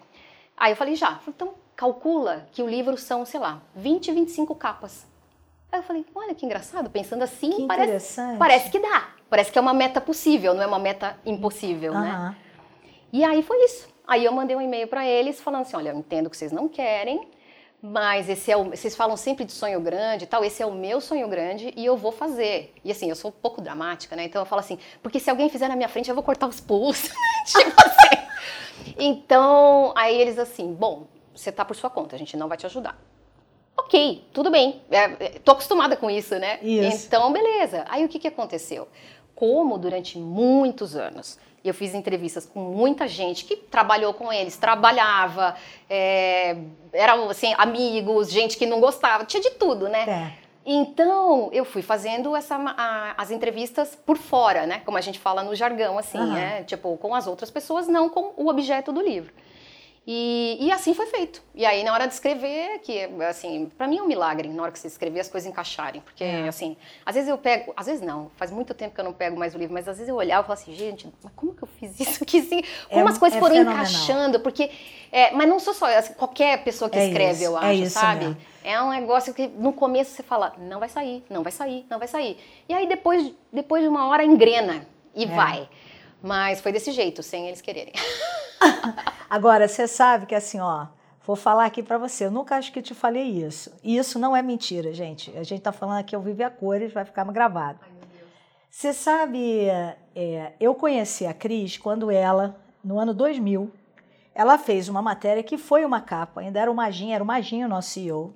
[0.55, 1.07] Aí eu falei, já.
[1.09, 5.07] Eu falei, então calcula que o livro são, sei lá, 20, 25 capas.
[5.71, 9.09] Aí eu falei, olha que engraçado, pensando assim, Que parece, parece que dá.
[9.29, 12.35] Parece que é uma meta possível, não é uma meta impossível, né?
[13.11, 13.88] E aí foi isso.
[14.09, 16.67] Aí eu mandei um e-mail para eles falando assim: olha, eu entendo que vocês não
[16.67, 17.27] querem,
[17.79, 20.71] mas esse é o, vocês falam sempre de sonho grande e tal, esse é o
[20.71, 22.73] meu sonho grande e eu vou fazer.
[22.83, 24.23] E assim, eu sou um pouco dramática, né?
[24.23, 26.59] Então eu falo assim: porque se alguém fizer na minha frente, eu vou cortar os
[26.59, 27.11] pulsos.
[27.45, 28.95] tipo assim.
[28.97, 32.65] Então, aí eles assim: bom, você tá por sua conta, a gente não vai te
[32.65, 32.99] ajudar.
[33.77, 34.81] Ok, tudo bem.
[34.89, 36.59] É, é, tô acostumada com isso, né?
[36.63, 37.05] Isso.
[37.05, 37.85] Então, beleza.
[37.87, 38.87] Aí o que, que aconteceu?
[39.35, 45.55] Como durante muitos anos eu fiz entrevistas com muita gente que trabalhou com eles, trabalhava,
[45.89, 46.55] é,
[46.93, 50.33] eram assim, amigos, gente que não gostava, tinha de tudo, né?
[50.35, 50.49] É.
[50.65, 54.81] Então, eu fui fazendo essa, a- as entrevistas por fora, né?
[54.85, 56.33] Como a gente fala no jargão, assim, Aham.
[56.33, 56.63] né?
[56.63, 59.33] Tipo, com as outras pessoas, não com o objeto do livro.
[60.11, 61.39] E, e assim foi feito.
[61.53, 64.71] E aí, na hora de escrever, que, assim, pra mim é um milagre, na hora
[64.71, 66.01] que você escrever, as coisas encaixarem.
[66.01, 66.47] Porque, É.
[66.47, 69.37] assim, às vezes eu pego, às vezes não, faz muito tempo que eu não pego
[69.37, 71.61] mais o livro, mas às vezes eu olhava e falava assim, gente, mas como que
[71.61, 72.63] eu fiz isso aqui, assim?
[72.89, 73.83] Como É- as coisas é foram fenomenal.
[73.83, 74.71] encaixando, porque...
[75.11, 77.89] é, mas não sou só, assim, qualquer pessoa que É escreve, isso, eu é acho,
[77.91, 78.25] sabe?
[78.25, 78.37] mesmo.
[78.63, 81.99] É um negócio que no começo você fala, não vai sair, não vai sair, não
[81.99, 82.35] vai sair.
[82.67, 85.27] E aí depois, depois de uma hora engrena e É.
[85.27, 85.69] vai.
[86.21, 87.93] Mas foi desse jeito, sem eles quererem.
[89.29, 90.87] Agora, você sabe que assim, ó,
[91.25, 93.71] vou falar aqui para você, eu nunca acho que te falei isso.
[93.83, 95.35] E isso não é mentira, gente.
[95.37, 97.79] A gente tá falando aqui ao vivo a cores, vai ficar gravado.
[98.69, 99.67] Você sabe,
[100.15, 103.71] é, eu conheci a Cris quando ela, no ano 2000,
[104.35, 107.65] ela fez uma matéria que foi uma capa, ainda era o Maginho, era o Maginho
[107.65, 108.33] o nosso CEO,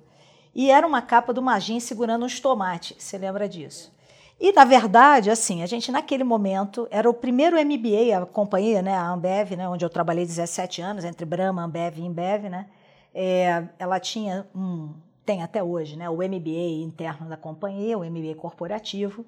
[0.54, 3.93] e era uma capa do Maginho segurando uns tomates, você lembra disso?
[4.40, 8.94] E, na verdade, assim, a gente naquele momento era o primeiro MBA, a companhia, né,
[8.94, 12.66] a Ambev, né, onde eu trabalhei 17 anos, entre Brahma, Ambev e Embev, né,
[13.14, 14.92] é, ela tinha um,
[15.24, 19.24] tem até hoje, né, o MBA interno da companhia, o MBA corporativo,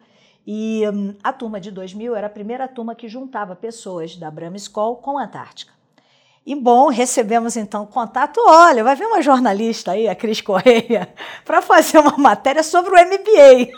[0.47, 4.59] e um, a turma de 2000 era a primeira turma que juntava pessoas da Brahma
[4.59, 5.73] School com a Antártica.
[6.45, 8.41] E bom, recebemos então contato.
[8.47, 11.13] Olha, vai vir uma jornalista aí, a Cris Correia,
[11.45, 13.73] para fazer uma matéria sobre o MBA.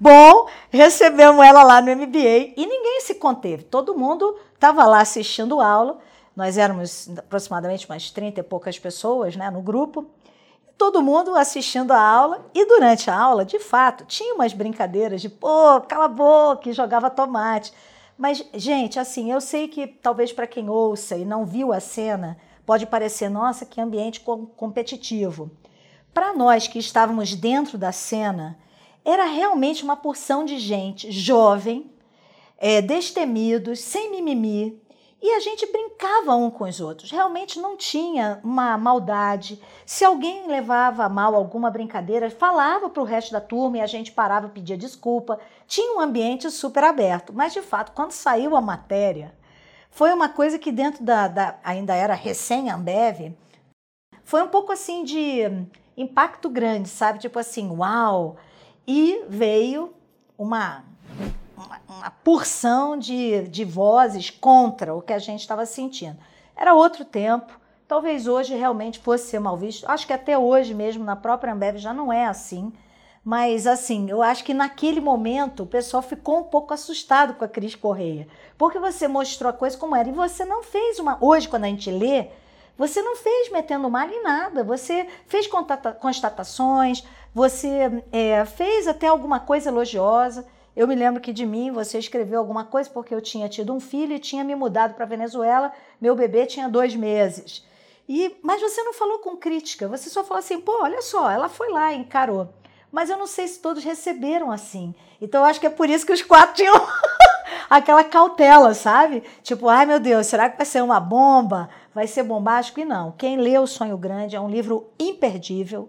[0.00, 3.64] Bom, recebemos ela lá no MBA e ninguém se conteve.
[3.64, 5.98] Todo mundo estava lá assistindo aula.
[6.36, 10.06] Nós éramos aproximadamente umas 30 e poucas pessoas né, no grupo.
[10.76, 15.28] Todo mundo assistindo a aula e durante a aula, de fato, tinha umas brincadeiras de
[15.28, 17.72] pô, cala a boca, e jogava tomate.
[18.16, 22.38] Mas, gente, assim, eu sei que talvez para quem ouça e não viu a cena,
[22.64, 25.50] pode parecer, nossa, que ambiente competitivo.
[26.14, 28.56] Para nós que estávamos dentro da cena,
[29.04, 31.90] era realmente uma porção de gente jovem,
[32.58, 34.80] é, destemidos, sem mimimi,
[35.20, 37.10] e a gente brincava um com os outros.
[37.10, 39.60] Realmente não tinha uma maldade.
[39.84, 43.86] Se alguém levava a mal alguma brincadeira, falava para o resto da turma e a
[43.86, 45.40] gente parava e pedia desculpa.
[45.66, 47.32] Tinha um ambiente super aberto.
[47.32, 49.34] Mas, de fato, quando saiu a matéria,
[49.90, 53.36] foi uma coisa que dentro da, da ainda era recém-Ambev,
[54.22, 55.40] foi um pouco assim de
[55.96, 57.18] impacto grande, sabe?
[57.18, 58.36] Tipo assim, uau,
[58.88, 59.92] e veio
[60.38, 60.82] uma,
[61.54, 66.16] uma, uma porção de, de vozes contra o que a gente estava sentindo.
[66.56, 67.52] Era outro tempo,
[67.86, 69.84] talvez hoje realmente fosse ser mal visto.
[69.90, 72.72] Acho que até hoje mesmo, na própria Ambev, já não é assim.
[73.22, 77.48] Mas assim, eu acho que naquele momento o pessoal ficou um pouco assustado com a
[77.48, 78.26] Cris Correia.
[78.56, 80.08] Porque você mostrou a coisa como era.
[80.08, 81.18] E você não fez uma.
[81.20, 82.28] Hoje, quando a gente lê,
[82.78, 84.64] você não fez metendo mal em nada.
[84.64, 85.46] Você fez
[86.00, 87.04] constatações,
[87.38, 90.44] você é, fez até alguma coisa elogiosa.
[90.74, 93.78] Eu me lembro que de mim você escreveu alguma coisa porque eu tinha tido um
[93.78, 95.70] filho e tinha me mudado para Venezuela.
[96.00, 97.64] Meu bebê tinha dois meses.
[98.08, 101.48] E, mas você não falou com crítica, você só falou assim: pô, olha só, ela
[101.48, 102.48] foi lá e encarou.
[102.90, 104.92] Mas eu não sei se todos receberam assim.
[105.20, 106.74] Então eu acho que é por isso que os quatro tinham
[107.70, 109.22] aquela cautela, sabe?
[109.44, 111.68] Tipo, ai meu Deus, será que vai ser uma bomba?
[111.94, 112.80] Vai ser bombástico?
[112.80, 113.12] E não.
[113.12, 115.88] Quem lê O Sonho Grande é um livro imperdível.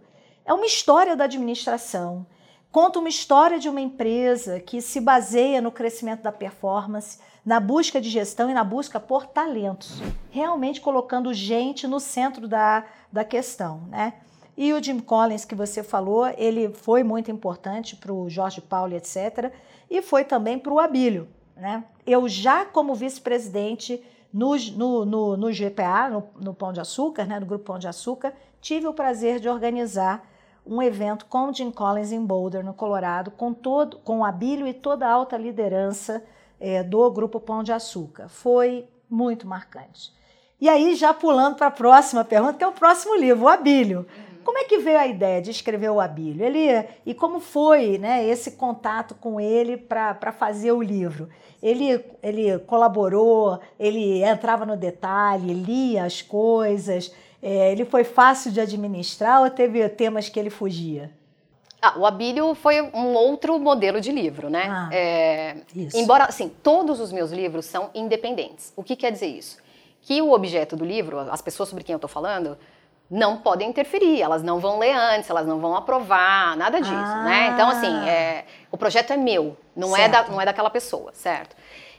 [0.49, 2.25] É uma história da administração.
[2.71, 8.01] Conta uma história de uma empresa que se baseia no crescimento da performance, na busca
[8.01, 12.83] de gestão e na busca por talentos, realmente colocando gente no centro da,
[13.13, 14.15] da questão, né?
[14.57, 18.95] E o Jim Collins, que você falou, ele foi muito importante para o Jorge Paulo,
[18.95, 19.53] etc.,
[19.87, 21.27] e foi também para o Abílio.
[21.55, 21.83] Né?
[22.07, 27.39] Eu já, como vice-presidente no, no, no, no, GPA, no, no Pão de Açúcar, né,
[27.39, 30.27] no Grupo Pão de Açúcar, tive o prazer de organizar
[30.69, 34.73] um evento com Jim Collins em Boulder, no Colorado, com, todo, com o Abílio e
[34.73, 36.23] toda a alta liderança
[36.59, 38.29] é, do Grupo Pão de Açúcar.
[38.29, 40.13] Foi muito marcante.
[40.61, 43.99] E aí, já pulando para a próxima pergunta, que é o próximo livro, o Abílio.
[43.99, 44.29] Uhum.
[44.43, 46.45] Como é que veio a ideia de escrever o Abílio?
[46.45, 51.29] Ele, e como foi né, esse contato com ele para fazer o livro?
[51.63, 58.59] Ele, ele colaborou, ele entrava no detalhe, lia as coisas, é, ele foi fácil de
[58.59, 61.11] administrar ou teve temas que ele fugia?
[61.81, 64.67] Ah, o Abílio foi um outro modelo de livro, né?
[64.69, 65.57] Ah, é,
[65.93, 68.73] embora, assim, todos os meus livros são independentes.
[68.75, 69.57] O que quer dizer isso?
[70.01, 72.57] Que o objeto do livro, as pessoas sobre quem eu estou falando,
[73.09, 77.23] não podem interferir, elas não vão ler antes, elas não vão aprovar, nada disso, ah.
[77.23, 77.51] né?
[77.53, 81.55] Então, assim, é, o projeto é meu, não é, da, não é daquela pessoa, certo?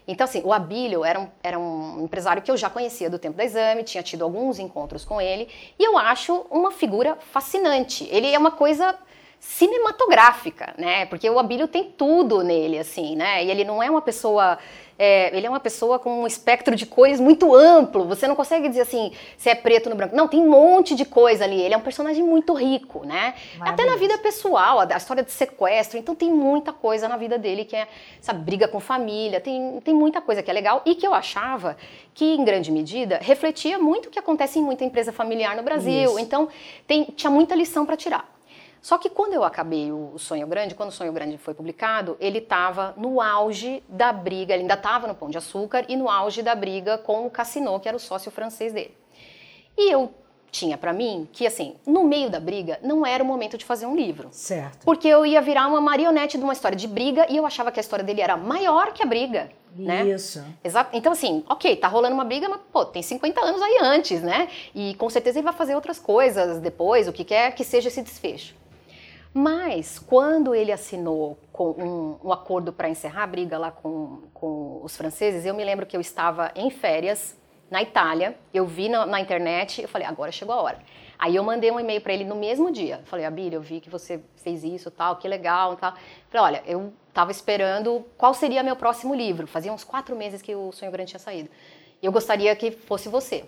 [0.07, 3.37] Então, assim, o Abílio era um, era um empresário que eu já conhecia do tempo
[3.37, 8.09] da exame, tinha tido alguns encontros com ele, e eu acho uma figura fascinante.
[8.11, 8.99] Ele é uma coisa
[9.39, 11.07] cinematográfica, né?
[11.07, 13.43] Porque o Abílio tem tudo nele, assim, né?
[13.43, 14.59] E ele não é uma pessoa
[15.03, 18.05] é, ele é uma pessoa com um espectro de cores muito amplo.
[18.05, 20.15] Você não consegue dizer assim, se é preto no branco.
[20.15, 21.59] Não, tem um monte de coisa ali.
[21.59, 23.33] Ele é um personagem muito rico, né?
[23.59, 25.97] Até na vida pessoal, a, a, história de sequestro.
[25.97, 27.89] Então tem muita coisa na vida dele que é
[28.21, 29.41] essa briga com família.
[29.41, 31.79] Tem, tem muita coisa que é legal e que eu achava
[32.13, 36.11] que, em grande medida, refletia muito o que acontece em muita empresa familiar no Brasil.
[36.11, 36.19] Isso.
[36.19, 36.47] Então
[36.87, 38.39] tem, tinha muita lição para tirar.
[38.81, 42.38] Só que quando eu acabei o Sonho Grande, quando o Sonho Grande foi publicado, ele
[42.38, 46.43] estava no auge da briga, ele ainda estava no Pão de Açúcar e no auge
[46.43, 48.97] da briga com o Cassino, que era o sócio francês dele.
[49.77, 50.12] E eu
[50.51, 53.87] tinha para mim que, assim, no meio da briga, não era o momento de fazer
[53.87, 54.29] um livro.
[54.33, 54.85] Certo.
[54.85, 57.79] Porque eu ia virar uma marionete de uma história de briga e eu achava que
[57.79, 59.51] a história dele era maior que a briga.
[59.77, 60.09] Né?
[60.09, 60.45] Isso.
[60.64, 60.97] Exato.
[60.97, 64.49] Então, assim, ok, tá rolando uma briga, mas, pô, tem 50 anos aí antes, né?
[64.75, 68.03] E com certeza ele vai fazer outras coisas depois, o que quer que seja esse
[68.03, 68.60] desfecho.
[69.33, 74.97] Mas, quando ele assinou um, um acordo para encerrar a briga lá com, com os
[74.97, 77.38] franceses, eu me lembro que eu estava em férias
[77.71, 80.79] na Itália, eu vi na, na internet, eu falei, agora chegou a hora.
[81.16, 83.03] Aí eu mandei um e-mail para ele no mesmo dia.
[83.05, 85.95] Falei, Abílio, eu vi que você fez isso, tal, que legal, tal.
[86.29, 89.47] Falei, olha, eu estava esperando qual seria meu próximo livro.
[89.47, 91.49] Fazia uns quatro meses que o Sonho Grande tinha saído.
[92.03, 93.45] Eu gostaria que fosse você.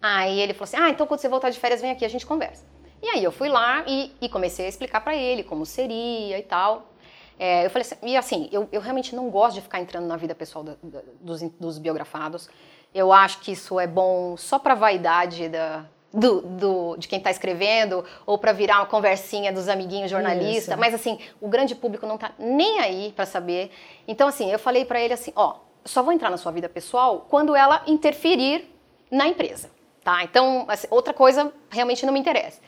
[0.00, 2.24] Aí ele falou assim, ah, então quando você voltar de férias, vem aqui, a gente
[2.24, 2.64] conversa.
[3.02, 6.42] E aí eu fui lá e, e comecei a explicar para ele como seria e
[6.42, 6.90] tal.
[7.38, 10.16] É, eu falei assim, e assim, eu, eu, realmente não gosto de ficar entrando na
[10.16, 12.50] vida pessoal do, do, dos, dos biografados.
[12.94, 17.30] Eu acho que isso é bom só para vaidade da, do, do, de quem está
[17.30, 20.76] escrevendo ou para virar uma conversinha dos amiguinhos jornalistas.
[20.78, 23.70] Mas assim, o grande público não está nem aí para saber.
[24.06, 27.26] Então assim, eu falei para ele assim, ó, só vou entrar na sua vida pessoal
[27.28, 28.68] quando ela interferir
[29.10, 29.70] na empresa,
[30.04, 30.22] tá?
[30.24, 32.60] Então assim, outra coisa realmente não me interessa.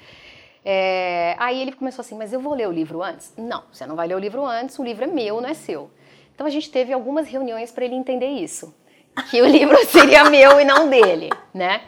[0.64, 3.33] É, aí ele começou assim, mas eu vou ler o livro antes?
[3.37, 4.79] Não, você não vai ler o livro antes.
[4.79, 5.90] O livro é meu, não é seu.
[6.35, 8.75] Então a gente teve algumas reuniões para ele entender isso
[9.31, 11.83] que o livro seria meu e não dele, né?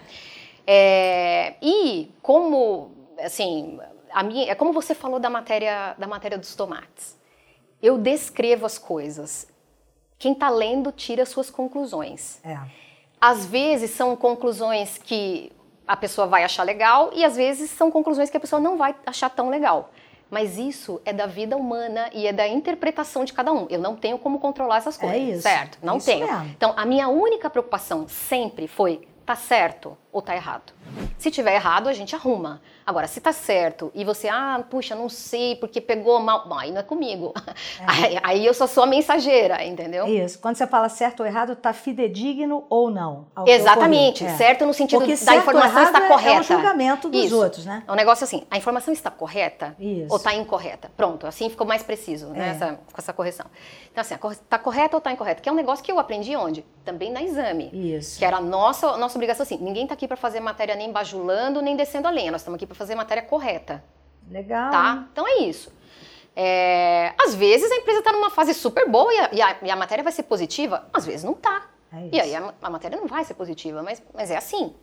[0.66, 3.78] É, e como, assim,
[4.12, 7.18] a minha, é como você falou da matéria, da matéria dos tomates.
[7.82, 9.46] Eu descrevo as coisas.
[10.18, 12.40] Quem está lendo tira suas conclusões.
[12.44, 12.58] É.
[13.20, 15.52] Às vezes são conclusões que
[15.86, 18.94] a pessoa vai achar legal e às vezes são conclusões que a pessoa não vai
[19.06, 19.90] achar tão legal.
[20.30, 23.66] Mas isso é da vida humana e é da interpretação de cada um.
[23.70, 25.78] Eu não tenho como controlar essas coisas, é isso, certo?
[25.82, 26.26] Não isso tenho.
[26.26, 26.46] Mesmo.
[26.46, 30.72] Então, a minha única preocupação sempre foi tá certo ou tá errado.
[31.18, 32.62] Se tiver errado, a gente arruma.
[32.86, 36.70] Agora, se tá certo e você, ah, puxa, não sei porque pegou mal, bom, aí
[36.70, 37.34] não é comigo.
[37.80, 37.84] É.
[38.04, 40.06] Aí, aí, eu só sou a mensageira, entendeu?
[40.06, 40.38] Isso.
[40.38, 43.26] Quando você fala certo ou errado, tá fidedigno ou não.
[43.46, 44.24] Exatamente.
[44.24, 44.36] É.
[44.36, 46.36] Certo no sentido porque da informação está é, correta.
[46.36, 47.36] É o julgamento dos Isso.
[47.36, 47.82] outros, né?
[47.86, 50.06] É um negócio assim, a informação está correta Isso.
[50.10, 50.90] ou está incorreta?
[50.96, 52.50] Pronto, assim ficou mais preciso, né, É.
[52.50, 53.46] essa, com essa correção.
[53.90, 55.40] Então, assim, está correta ou está incorreta?
[55.40, 56.64] Que é um negócio que eu aprendi onde?
[56.84, 57.70] Também na exame.
[57.72, 58.18] Isso.
[58.18, 61.60] Que era a nossa, nossa obrigação, assim, ninguém está aqui para fazer matéria nem bajulando,
[61.62, 62.30] nem descendo a lenha.
[62.30, 63.82] Nós estamos aqui para fazer matéria correta,
[64.30, 64.70] Legal.
[64.70, 65.06] tá?
[65.12, 65.72] Então é isso.
[66.36, 69.70] É, às vezes a empresa está numa fase super boa e a, e, a, e
[69.70, 71.68] a, matéria vai ser positiva, às vezes não está.
[71.92, 74.74] É e aí a, a, matéria não vai ser positiva, mas, mas é assim.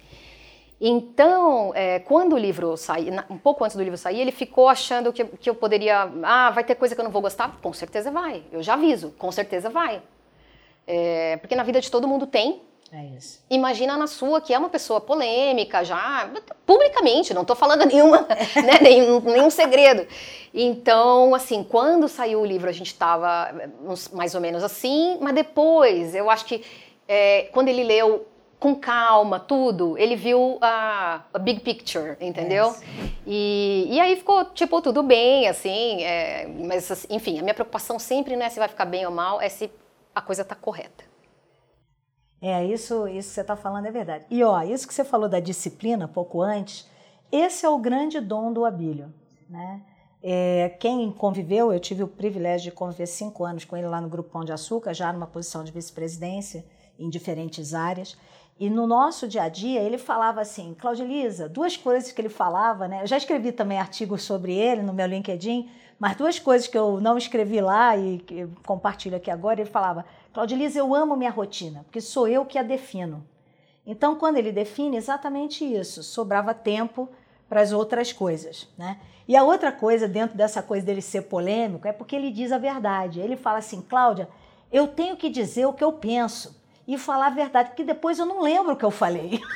[0.79, 5.13] Então, é, quando o livro sair, um pouco antes do livro sair, ele ficou achando
[5.13, 6.11] que, que eu poderia.
[6.23, 7.59] Ah, vai ter coisa que eu não vou gostar?
[7.61, 8.43] Com certeza vai.
[8.51, 10.01] Eu já aviso, com certeza vai.
[10.87, 12.63] É, porque na vida de todo mundo tem.
[12.93, 13.41] É isso.
[13.49, 16.29] Imagina na sua, que é uma pessoa polêmica já,
[16.65, 20.05] publicamente, não estou falando nenhuma, né, nenhum, nenhum segredo.
[20.53, 23.53] Então, assim, quando saiu o livro a gente estava
[24.11, 26.65] mais ou menos assim, mas depois, eu acho que
[27.07, 28.27] é, quando ele leu
[28.59, 32.75] com calma, tudo, ele viu a, a big picture, entendeu?
[33.25, 37.97] E, e, aí ficou, tipo, tudo bem, assim, é, mas, assim, enfim, a minha preocupação
[37.97, 39.71] sempre não é se vai ficar bem ou mal, é se
[40.13, 41.10] a coisa está correta.
[42.41, 44.25] É, isso, isso que você está falando é verdade.
[44.29, 46.89] E ó, isso que você falou da disciplina pouco antes,
[47.31, 49.13] esse é o grande dom do Abílio.
[49.47, 49.81] Né?
[50.23, 54.09] É, quem conviveu, eu tive o privilégio de conviver cinco anos com ele lá no
[54.09, 56.65] Grupo Pão de Açúcar, já numa posição de vice-presidência
[56.97, 58.17] em diferentes áreas.
[58.59, 62.29] E no nosso dia a dia, ele falava assim, Claudia Elisa, duas coisas que ele
[62.29, 63.01] falava, né?
[63.01, 67.01] Eu já escrevi também artigos sobre ele no meu LinkedIn, mas duas coisas que eu
[67.01, 71.29] não escrevi lá e que compartilho aqui agora, ele falava, Claudia Elisa, eu amo minha
[71.29, 73.27] rotina, porque sou eu que a defino.
[73.85, 77.09] Então, quando ele define exatamente isso, sobrava tempo
[77.49, 78.99] para as outras coisas, né?
[79.27, 82.57] E a outra coisa, dentro dessa coisa dele ser polêmico, é porque ele diz a
[82.57, 83.19] verdade.
[83.19, 84.29] Ele fala assim, Cláudia,
[84.71, 88.25] eu tenho que dizer o que eu penso e falar a verdade, porque depois eu
[88.25, 89.39] não lembro o que eu falei.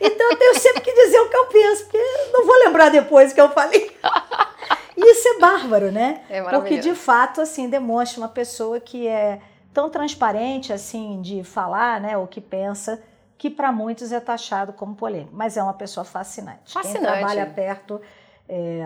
[0.00, 1.98] então eu tenho sempre que dizer o que eu penso, porque
[2.32, 3.96] não vou lembrar depois o que eu falei.
[4.96, 6.22] Isso é bárbaro, né?
[6.30, 9.40] É porque de fato assim demonstra uma pessoa que é
[9.72, 13.02] tão transparente assim de falar, né, o que pensa,
[13.36, 16.72] que para muitos é taxado como polêmico, mas é uma pessoa fascinante.
[16.72, 17.06] Fascinante.
[17.06, 18.00] Quem trabalha perto
[18.48, 18.80] é,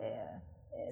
[0.00, 0.22] é,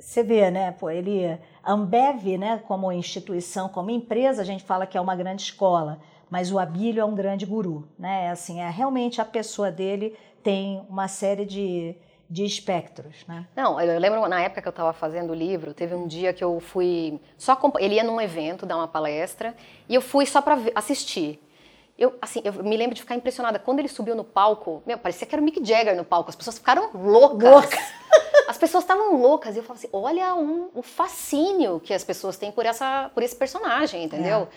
[0.00, 0.72] você vê, né?
[0.72, 5.42] Pô, ele Ambev, né, como instituição, como empresa, a gente fala que é uma grande
[5.42, 5.98] escola,
[6.30, 8.30] mas o Abílio é um grande guru, né?
[8.30, 11.94] Assim, é realmente a pessoa dele tem uma série de,
[12.30, 13.44] de espectros, né?
[13.56, 16.44] Não, eu lembro na época que eu estava fazendo o livro, teve um dia que
[16.44, 19.52] eu fui só ele ia num evento dar uma palestra
[19.88, 21.42] e eu fui só para assistir.
[21.98, 23.58] Eu, assim, eu me lembro de ficar impressionada.
[23.58, 26.30] Quando ele subiu no palco, meu, parecia que era o Mick Jagger no palco.
[26.30, 27.50] As pessoas ficaram loucas.
[27.50, 27.78] Louca.
[28.48, 29.54] As pessoas estavam loucas.
[29.54, 33.22] E eu falava assim, olha um, o fascínio que as pessoas têm por, essa, por
[33.22, 34.42] esse personagem, entendeu?
[34.42, 34.48] É.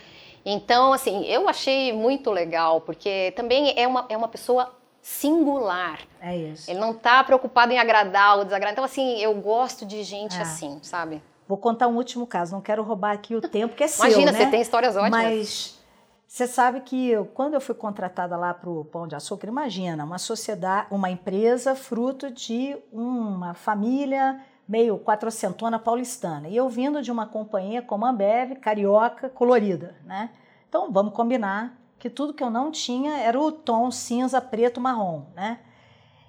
[0.46, 6.00] Então, assim, eu achei muito legal, porque também é uma, é uma pessoa singular.
[6.22, 6.72] É isso.
[6.72, 8.72] Ele não está preocupado em agradar ou desagradar.
[8.72, 10.42] Então, assim, eu gosto de gente é.
[10.42, 11.22] assim, sabe?
[11.46, 12.54] Vou contar um último caso.
[12.54, 14.38] Não quero roubar aqui o tempo, que é seu, Imagina, né?
[14.40, 15.12] você tem histórias ótimas.
[15.12, 15.80] Mas
[16.26, 20.06] você sabe que eu, quando eu fui contratada lá para o Pão de Açúcar, imagina,
[20.06, 26.48] uma sociedade, uma empresa fruto de uma família meio quatrocentona paulistana.
[26.48, 30.30] E eu vindo de uma companhia como a Ambev, carioca, colorida, né?
[30.70, 35.24] Então, vamos combinar que tudo que eu não tinha era o tom cinza, preto, marrom,
[35.34, 35.62] né?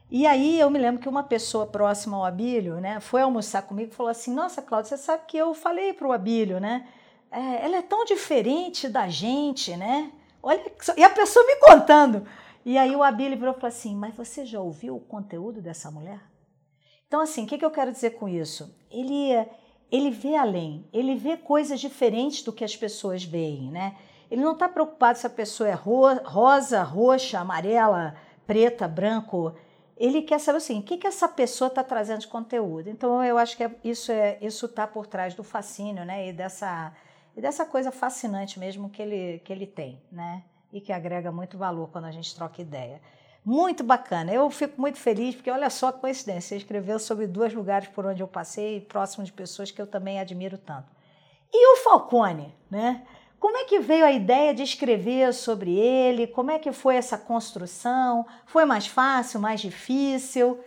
[0.08, 3.90] E aí eu me lembro que uma pessoa próxima ao Abílio, né, foi almoçar comigo
[3.90, 6.86] e falou assim: Nossa, Cláudia, você sabe que eu falei para o Abílio, né?
[7.28, 10.12] É, ela é tão diferente da gente, né?
[10.40, 10.62] Olha,
[10.96, 12.24] e a pessoa me contando.
[12.64, 15.90] E aí o Abílio virou e falou assim: Mas você já ouviu o conteúdo dessa
[15.90, 16.20] mulher?
[17.08, 18.72] Então, assim, o que, que eu quero dizer com isso?
[18.92, 19.32] Ele,
[19.90, 23.96] ele vê além, ele vê coisas diferentes do que as pessoas veem, né?
[24.34, 29.54] Ele não está preocupado se a pessoa é ro rosa, roxa, amarela, preta, branco.
[29.96, 32.90] Ele quer saber assim, o que, que essa pessoa está trazendo de conteúdo.
[32.90, 36.26] Então eu acho que é, isso é isso está por trás do fascínio, né?
[36.28, 36.92] E dessa
[37.36, 40.42] e dessa coisa fascinante mesmo que ele que ele tem, né?
[40.72, 43.00] E que agrega muito valor quando a gente troca ideia.
[43.44, 44.32] Muito bacana.
[44.34, 46.48] Eu fico muito feliz porque olha só a coincidência.
[46.48, 50.18] Você escreveu sobre dois lugares por onde eu passei, próximo de pessoas que eu também
[50.18, 50.88] admiro tanto.
[51.52, 53.06] E o Falcone, né?
[53.38, 56.26] Como é que veio a ideia de escrever sobre ele?
[56.26, 58.26] Como é que foi essa construção?
[58.46, 60.58] Foi mais fácil, mais difícil?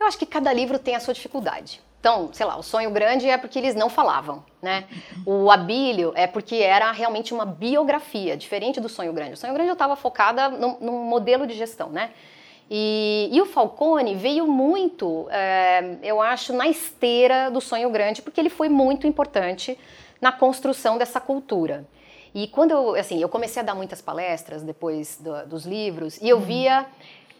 [0.00, 1.82] Eu acho que cada livro tem a sua dificuldade.
[2.00, 4.84] Então, sei lá, o sonho grande é porque eles não falavam, né?
[5.26, 9.32] O Abílio é porque era realmente uma biografia, diferente do sonho grande.
[9.32, 12.10] O sonho grande eu estava focada num, modelo de gestão, né?
[12.70, 18.40] E, e o Falcone veio muito, é, eu acho, na esteira do sonho grande, porque
[18.40, 19.76] ele foi muito importante
[20.20, 21.86] na construção dessa cultura.
[22.34, 26.28] E quando eu, assim, eu comecei a dar muitas palestras depois do, dos livros e
[26.28, 26.42] eu uhum.
[26.42, 26.86] via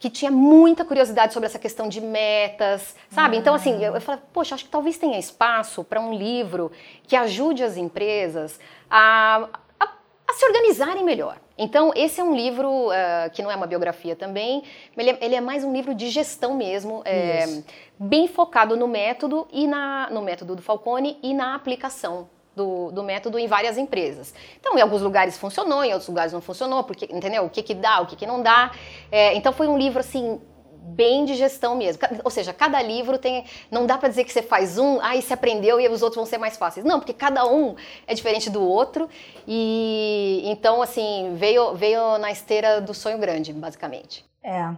[0.01, 3.37] que tinha muita curiosidade sobre essa questão de metas, sabe?
[3.37, 6.71] Então, assim, eu, eu falei, poxa, acho que talvez tenha espaço para um livro
[7.07, 9.49] que ajude as empresas a,
[9.79, 9.85] a,
[10.29, 11.37] a, se organizarem melhor.
[11.57, 14.63] Então, esse é um livro uh, que não é uma biografia também,
[14.97, 17.63] ele é, ele é mais um livro de gestão mesmo, é,
[17.99, 23.03] bem focado no método e na, no método do Falcone e na aplicação do, do,
[23.03, 24.35] método em várias empresas.
[24.61, 27.45] Então, em alguns lugares funcionou, em outros lugares não funcionou, porque, entendeu?
[27.45, 28.73] O que, que dá, o que, que não dá.
[29.11, 30.41] É, então, foi um livro, assim,
[30.89, 32.03] bem de gestão mesmo.
[32.25, 33.45] Ou seja, cada livro tem.
[33.71, 36.17] Não dá para dizer que você faz um, aí ah, você aprendeu e os outros
[36.17, 36.85] vão ser mais fáceis.
[36.85, 39.09] Não, porque cada um é diferente do outro.
[39.47, 44.25] E então, assim, veio, veio na esteira do sonho grande, basicamente.
[44.43, 44.75] É.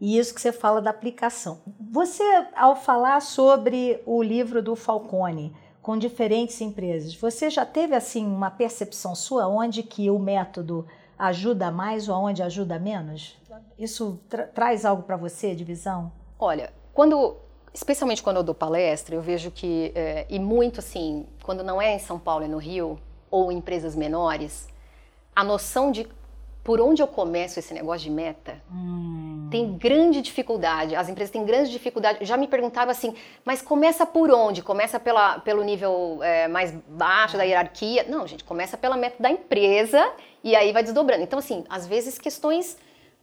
[0.00, 1.58] E isso que você fala da aplicação.
[1.90, 2.22] Você,
[2.54, 5.54] ao falar sobre o livro do Falcone,
[5.86, 7.14] com diferentes empresas.
[7.14, 10.84] Você já teve assim uma percepção sua onde que o método
[11.16, 13.38] ajuda mais ou onde ajuda menos?
[13.78, 16.10] Isso tra traz algo para você de visão?
[16.40, 17.36] Olha, quando
[17.72, 21.94] especialmente quando eu dou palestra, eu vejo que é, e muito assim, quando não é
[21.94, 22.98] em São Paulo e no Rio
[23.30, 24.66] ou em empresas menores,
[25.36, 26.08] a noção de
[26.66, 29.46] por onde eu começo esse negócio de meta, hum.
[29.52, 30.96] tem grande dificuldade.
[30.96, 32.24] As empresas têm grande dificuldade.
[32.24, 33.14] Já me perguntaram assim,
[33.44, 34.62] mas começa por onde?
[34.62, 38.04] Começa pela, pelo nível é, mais baixo da hierarquia?
[38.08, 40.10] Não, gente, começa pela meta da empresa
[40.42, 41.22] e aí vai desdobrando.
[41.22, 42.76] Então, assim, às vezes questões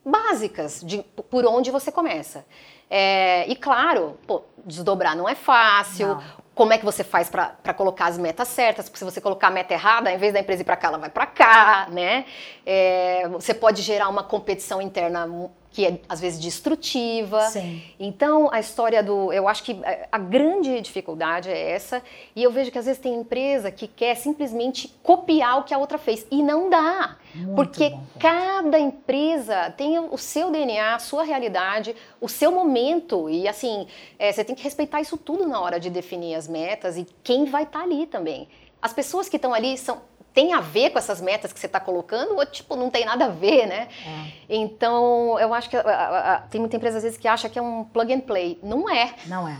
[0.05, 2.45] básicas de por onde você começa.
[2.89, 6.07] É, e claro, pô, desdobrar não é fácil.
[6.07, 6.42] Não.
[6.55, 8.87] Como é que você faz para colocar as metas certas?
[8.87, 10.99] Porque se você colocar a meta errada, ao invés da empresa ir para cá, ela
[10.99, 12.25] vai para cá, né?
[12.65, 15.25] É, você pode gerar uma competição interna
[15.73, 17.41] que é às vezes destrutiva.
[17.49, 17.81] Sim.
[17.99, 19.33] Então, a história do.
[19.33, 19.77] Eu acho que
[20.11, 22.01] a grande dificuldade é essa.
[22.35, 25.77] E eu vejo que às vezes tem empresa que quer simplesmente copiar o que a
[25.79, 26.27] outra fez.
[26.29, 27.17] E não dá.
[27.33, 33.27] Muito porque bom, cada empresa tem o seu DNA, a sua realidade, o seu momento.
[33.27, 33.87] E assim,
[34.19, 37.45] é, você tem que respeitar isso tudo na hora de definir as metas e quem
[37.45, 38.47] vai estar tá ali também.
[38.79, 40.01] As pessoas que estão ali são
[40.33, 43.25] tem a ver com essas metas que você está colocando ou tipo não tem nada
[43.25, 43.87] a ver, né?
[44.05, 44.55] É.
[44.55, 47.59] Então eu acho que a, a, a, tem muita empresa às vezes que acha que
[47.59, 49.13] é um plug and play, não é?
[49.27, 49.57] Não é.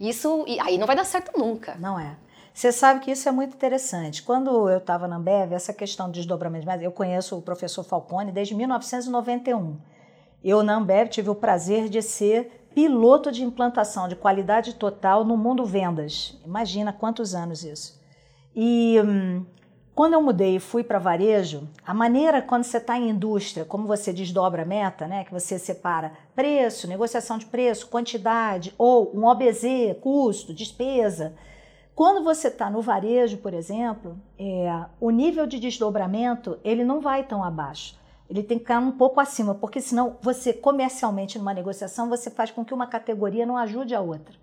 [0.00, 1.76] Isso aí não vai dar certo nunca.
[1.78, 2.16] Não é.
[2.52, 4.22] Você sabe que isso é muito interessante.
[4.22, 8.54] Quando eu estava na Ambev, essa questão de desdobramento, eu conheço o professor Falcone desde
[8.54, 9.78] 1991.
[10.44, 15.36] Eu na Ambev tive o prazer de ser piloto de implantação de qualidade total no
[15.36, 16.38] mundo vendas.
[16.44, 18.00] Imagina quantos anos isso.
[18.54, 19.46] E hum,
[19.94, 23.86] quando eu mudei e fui para varejo, a maneira quando você está em indústria, como
[23.86, 29.26] você desdobra a meta, né, que você separa preço, negociação de preço, quantidade ou um
[29.26, 29.64] OBZ,
[30.00, 31.34] custo, despesa.
[31.94, 37.24] Quando você está no varejo, por exemplo, é, o nível de desdobramento ele não vai
[37.24, 38.00] tão abaixo.
[38.30, 42.50] Ele tem que ficar um pouco acima, porque senão você comercialmente numa negociação você faz
[42.50, 44.34] com que uma categoria não ajude a outra.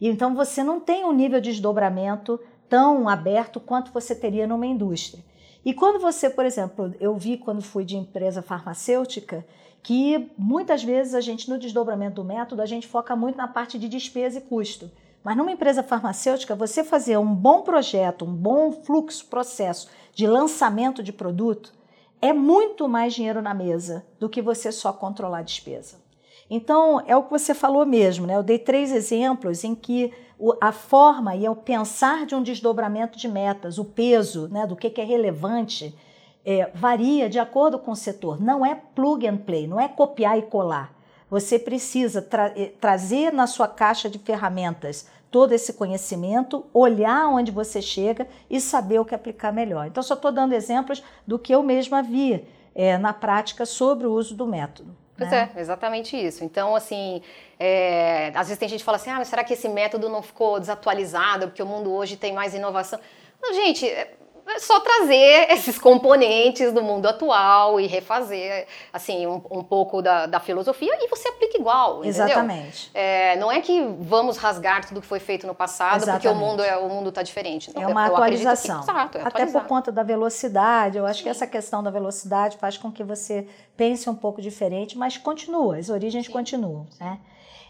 [0.00, 2.38] E então você não tem um nível de desdobramento
[2.72, 5.22] tão aberto quanto você teria numa indústria.
[5.62, 9.46] E quando você, por exemplo, eu vi quando fui de empresa farmacêutica,
[9.82, 13.78] que muitas vezes a gente, no desdobramento do método, a gente foca muito na parte
[13.78, 14.90] de despesa e custo.
[15.22, 21.02] Mas numa empresa farmacêutica, você fazer um bom projeto, um bom fluxo, processo de lançamento
[21.02, 21.74] de produto,
[22.22, 26.01] é muito mais dinheiro na mesa do que você só controlar a despesa.
[26.50, 28.36] Então, é o que você falou mesmo, né?
[28.36, 30.12] Eu dei três exemplos em que
[30.60, 34.90] a forma e o pensar de um desdobramento de metas, o peso né, do que,
[34.90, 35.94] que é relevante,
[36.44, 38.40] é, varia de acordo com o setor.
[38.40, 40.92] Não é plug and play, não é copiar e colar.
[41.30, 47.50] Você precisa tra eh, trazer na sua caixa de ferramentas todo esse conhecimento, olhar onde
[47.50, 49.86] você chega e saber o que aplicar melhor.
[49.86, 54.12] Então, só estou dando exemplos do que eu mesma vi é, na prática sobre o
[54.12, 54.94] uso do método.
[55.22, 55.50] Pois né?
[55.54, 56.44] é, exatamente isso.
[56.44, 57.22] Então, assim,
[57.58, 60.22] é, às vezes tem gente que fala assim, ah, mas será que esse método não
[60.22, 62.98] ficou desatualizado porque o mundo hoje tem mais inovação?
[63.40, 63.86] Não, gente,
[64.46, 70.26] é, só trazer esses componentes do mundo atual e refazer assim um, um pouco da,
[70.26, 72.04] da, filosofia e você aplica igual.
[72.04, 72.90] Exatamente.
[72.92, 76.22] É, não é que vamos rasgar tudo que foi feito no passado Exatamente.
[76.22, 77.72] porque o mundo é o mundo está diferente.
[77.74, 78.82] Não, é uma atualização.
[78.82, 80.98] Que, exato, é Até por conta da velocidade.
[80.98, 81.24] Eu acho Sim.
[81.24, 85.76] que essa questão da velocidade faz com que você pense um pouco diferente, mas continua.
[85.76, 86.32] As origens Sim.
[86.32, 87.18] continuam, né?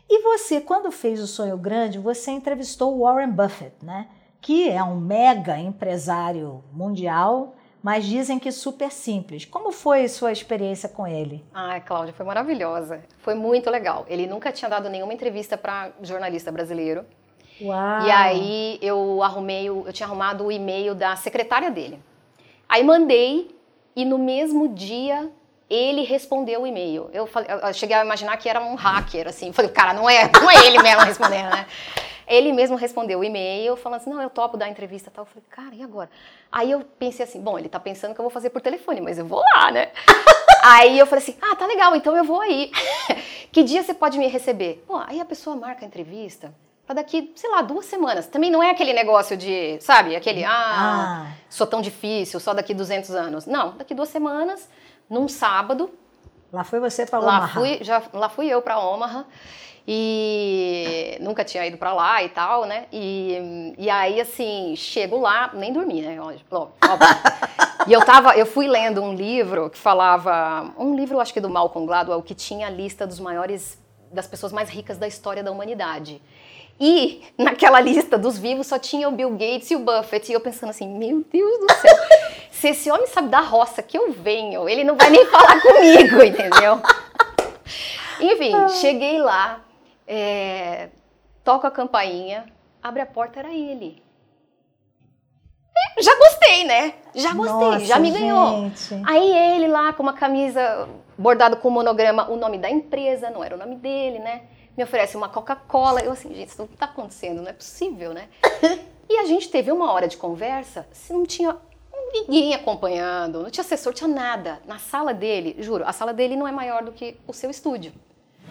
[0.09, 4.09] E você, quando fez o Sonho Grande, você entrevistou o Warren Buffett, né?
[4.43, 9.45] Que é um mega empresário mundial, mas dizem que super simples.
[9.45, 11.45] Como foi sua experiência com ele?
[11.55, 13.03] Ah, Cláudia, foi maravilhosa.
[13.19, 14.05] Foi muito legal.
[14.09, 17.05] Ele nunca tinha dado nenhuma entrevista para jornalista brasileiro.
[17.61, 18.07] Uau.
[18.07, 22.01] E aí eu arrumei, eu tinha arrumado o e-mail da secretária dele.
[22.69, 23.57] Aí mandei
[23.95, 25.31] e no mesmo dia
[25.71, 27.09] ele respondeu o e-mail.
[27.13, 27.29] Eu,
[27.63, 29.53] eu, cheguei a imaginar que era um hacker, assim.
[29.53, 31.67] Falei, cara, não é, não é ele mesmo respondendo, né?
[32.33, 35.25] Ele mesmo respondeu o e-mail, falando assim: não, eu topo dar entrevista tal.
[35.25, 36.09] Eu falei, cara, e agora?
[36.51, 39.19] Aí eu pensei assim: bom, ele tá pensando que eu vou fazer por telefone, mas
[39.19, 39.91] eu vou lá, né?
[40.65, 42.73] aí eu falei assim: ah, tá legal, então eu vou aí.
[43.53, 44.83] que dia você pode me receber?
[44.87, 46.55] Pô, aí a pessoa marca a entrevista
[46.87, 48.27] para daqui, sei lá, duas semanas.
[48.27, 51.27] Também não é aquele negócio de, sabe, aquele, ah, ah.
[51.51, 53.45] sou tão difícil, só daqui 200 anos.
[53.45, 54.67] Não, daqui duas semanas,
[55.09, 55.91] num sábado.
[56.51, 57.41] Lá foi você para Omaha?
[57.41, 59.27] Lá fui, já, lá fui eu para Omaha
[59.87, 62.87] e nunca tinha ido para lá e tal, né?
[62.93, 66.21] E, e aí, assim, chego lá, nem dormi, né?
[66.21, 66.41] Óbvio,
[67.87, 71.51] e eu tava, eu fui lendo um livro que falava, um livro, acho que do
[71.51, 73.79] Malcolm Gladwell, que tinha a lista dos maiores,
[74.13, 76.23] das pessoas mais ricas da história da humanidade.
[76.81, 80.31] E naquela lista dos vivos só tinha o Bill Gates e o Buffett.
[80.31, 81.97] E eu pensando assim, meu Deus do céu,
[82.51, 86.23] se esse homem sabe da roça que eu venho, ele não vai nem falar comigo,
[86.23, 86.81] entendeu?
[88.21, 89.61] Enfim, cheguei lá,
[90.07, 90.89] é,
[91.45, 92.47] toco a campainha,
[92.83, 94.03] abre a porta, era ele.
[96.01, 96.95] Já gostei, né?
[97.15, 98.71] Já gostei, Nossa, já me ganhou.
[98.71, 99.03] Gente.
[99.05, 100.89] Aí ele lá com uma camisa
[101.19, 104.43] bordado com monograma, o nome da empresa, não era o nome dele, né?
[104.77, 106.01] Me oferece uma Coca-Cola.
[106.01, 108.29] Eu assim, gente, isso não tá acontecendo, não é possível, né?
[109.09, 111.57] e a gente teve uma hora de conversa, se não tinha
[112.13, 114.61] ninguém acompanhando, não tinha assessor, tinha nada.
[114.67, 117.93] Na sala dele, juro, a sala dele não é maior do que o seu estúdio.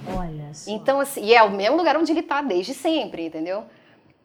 [0.08, 0.72] Olha só.
[0.72, 3.64] Então, assim, e é o mesmo lugar onde ele está desde sempre, entendeu?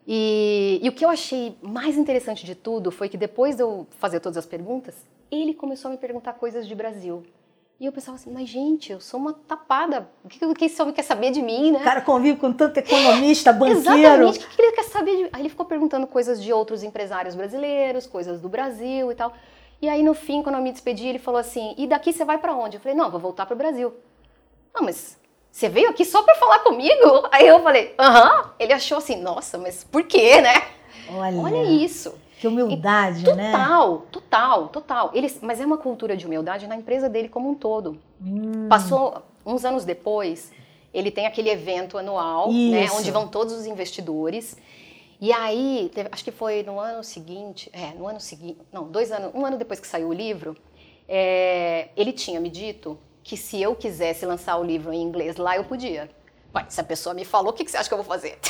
[0.07, 3.85] E, e, o que eu achei mais interessante de tudo foi que depois de eu
[3.99, 4.95] fazer todas as perguntas,
[5.29, 7.23] ele começou a me perguntar coisas de Brasil.
[7.79, 10.09] E eu pensava assim, mas gente, eu sou uma tapada.
[10.23, 11.79] O que, que esse homem quer saber de mim, né?
[11.79, 13.79] O cara convive com tanto economista, banqueiro.
[13.79, 15.29] Exatamente, o que ele quer saber de mim?
[15.31, 19.33] Aí ele ficou perguntando coisas de outros empresários brasileiros, coisas do Brasil e tal.
[19.79, 22.39] E aí no fim, quando eu me despedi, ele falou assim: e daqui você vai
[22.39, 22.77] para onde?
[22.77, 23.93] Eu falei: não, vou voltar para o Brasil.
[24.73, 25.19] Não, mas
[25.57, 27.27] você veio aqui só para falar comigo?
[27.31, 28.51] Aí eu falei, aham.
[28.59, 30.53] Ele achou assim, nossa, mas por quê, né?
[31.09, 32.13] Olha, Olha isso.
[32.39, 33.51] Que humildade, total, né?
[33.51, 35.11] Total, total, total.
[35.15, 37.97] Ele, mas é uma cultura de humildade na empresa dele como um todo.
[38.23, 38.67] Hum.
[38.69, 40.51] Passou uns anos depois,
[40.93, 44.55] ele tem aquele evento anual, né, onde vão todos os investidores.
[45.19, 49.11] E aí, teve, acho que foi no ano seguinte, é, no ano seguinte, não, dois
[49.11, 50.55] anos, um ano depois que saiu o livro,
[51.09, 55.57] é, ele tinha me dito que se eu quisesse lançar o livro em inglês lá,
[55.57, 56.09] eu podia.
[56.55, 58.39] Ué, se a pessoa me falou, o que, que você acha que eu vou fazer?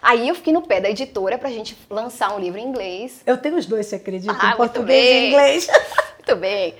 [0.00, 3.22] Aí eu fiquei no pé da editora pra gente lançar um livro em inglês.
[3.26, 4.38] Eu tenho os dois, você acredita?
[4.40, 5.66] Ah, em português e inglês.
[6.14, 6.76] Muito bem.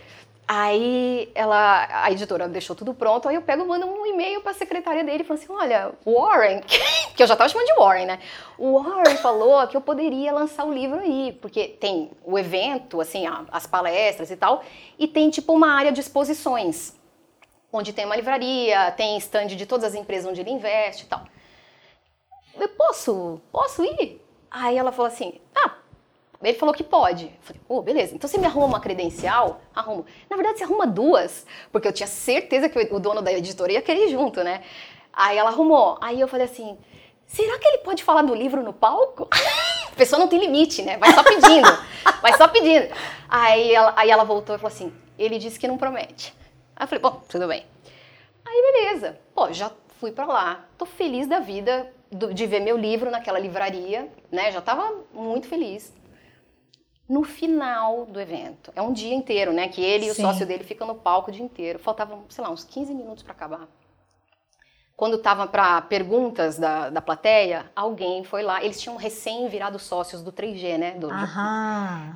[0.53, 4.55] Aí ela, a editora deixou tudo pronto, aí eu pego mando um e-mail para a
[4.55, 6.61] secretária dele falo assim: olha, Warren,
[7.15, 8.19] que eu já estava chamando de Warren, né?
[8.59, 13.27] O Warren falou que eu poderia lançar o livro aí, porque tem o evento, assim,
[13.53, 14.65] as palestras e tal,
[14.99, 16.97] e tem tipo uma área de exposições,
[17.73, 21.23] onde tem uma livraria, tem stand de todas as empresas onde ele investe e tal.
[22.59, 24.21] Eu posso, posso ir?
[24.51, 25.77] Aí ela falou assim: ah,
[26.49, 27.27] ele falou que pode.
[27.27, 28.15] Eu falei, oh, beleza.
[28.15, 29.61] Então você me arruma uma credencial?
[29.75, 30.07] Arrumo.
[30.29, 33.83] Na verdade, você arruma duas, porque eu tinha certeza que o dono da editora ia
[33.83, 34.63] querer ir junto, né?
[35.13, 35.99] Aí ela arrumou.
[36.01, 36.79] Aí eu falei assim:
[37.27, 39.29] será que ele pode falar do livro no palco?
[39.93, 40.97] A pessoa não tem limite, né?
[40.97, 41.69] Vai só pedindo.
[42.23, 42.89] vai só pedindo.
[43.29, 46.35] Aí ela, aí ela voltou e falou assim: ele disse que não promete.
[46.75, 47.67] Aí eu falei: bom, tudo bem.
[48.47, 49.21] Aí beleza.
[49.35, 50.65] Pô, já fui para lá.
[50.79, 54.51] Tô feliz da vida de ver meu livro naquela livraria, né?
[54.51, 56.00] Já tava muito feliz
[57.11, 58.71] no final do evento.
[58.77, 59.67] É um dia inteiro, né?
[59.67, 60.09] Que ele Sim.
[60.09, 61.81] e o sócio dele ficam no palco o dia inteiro.
[61.81, 63.69] Faltavam, sei lá, uns 15 minutos para acabar
[65.01, 68.63] quando estava para perguntas da, da plateia, alguém foi lá.
[68.63, 70.91] Eles tinham recém virado sócios do 3G, né?
[70.91, 71.09] Do,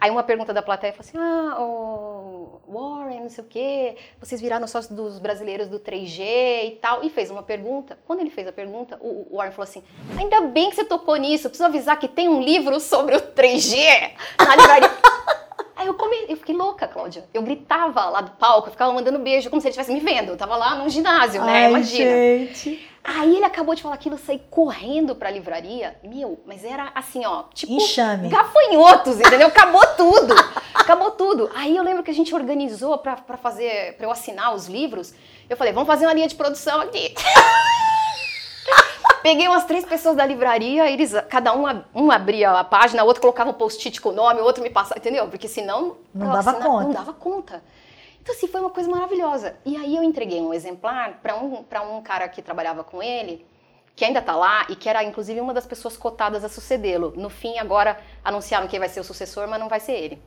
[0.03, 4.39] Aí uma pergunta da plateia falou assim: Ah, o Warren, não sei o quê, vocês
[4.39, 6.21] viraram sócios dos brasileiros do 3G
[6.67, 7.03] e tal.
[7.03, 7.97] E fez uma pergunta.
[8.07, 9.83] Quando ele fez a pergunta, o, o Warren falou assim:
[10.19, 14.13] Ainda bem que você tocou nisso, preciso avisar que tem um livro sobre o 3G
[14.39, 14.91] na livraria.
[15.77, 16.17] Aí eu, come...
[16.29, 17.25] eu fiquei louca, Cláudia.
[17.35, 20.31] Eu gritava lá do palco, eu ficava mandando beijo, como se ele estivesse me vendo.
[20.31, 21.65] Eu tava lá num ginásio, né?
[21.65, 22.11] Ai, Imagina.
[22.11, 22.91] Gente.
[23.03, 25.95] Aí ele acabou de falar aquilo, eu saí correndo pra livraria.
[26.03, 27.73] Meu, mas era assim, ó, tipo.
[27.73, 28.29] Enxame.
[28.29, 29.49] Gafanhotos, entendeu?
[29.49, 30.35] Acabou tudo.
[30.73, 31.51] Acabou tudo.
[31.55, 35.13] Aí eu lembro que a gente organizou pra, pra fazer, pra eu assinar os livros.
[35.51, 37.15] Eu falei, vamos fazer uma linha de produção aqui.
[39.25, 41.65] Peguei umas três pessoas da livraria, eles, cada um,
[41.95, 44.69] um abria a página, o outro colocava um post-it com o nome, o outro me
[44.69, 45.27] passava, entendeu?
[45.29, 46.85] Porque senão não dava conta.
[46.85, 47.63] Não dava conta.
[48.21, 49.57] Então, assim, foi uma coisa maravilhosa.
[49.65, 51.65] E aí eu entreguei um exemplar para um,
[51.97, 53.47] um cara que trabalhava com ele,
[53.97, 57.15] que ainda está lá e que era, inclusive, uma das pessoas cotadas a sucedê-lo.
[57.17, 60.23] No fim, agora anunciaram quem vai ser o sucessor, mas não vai ser ele.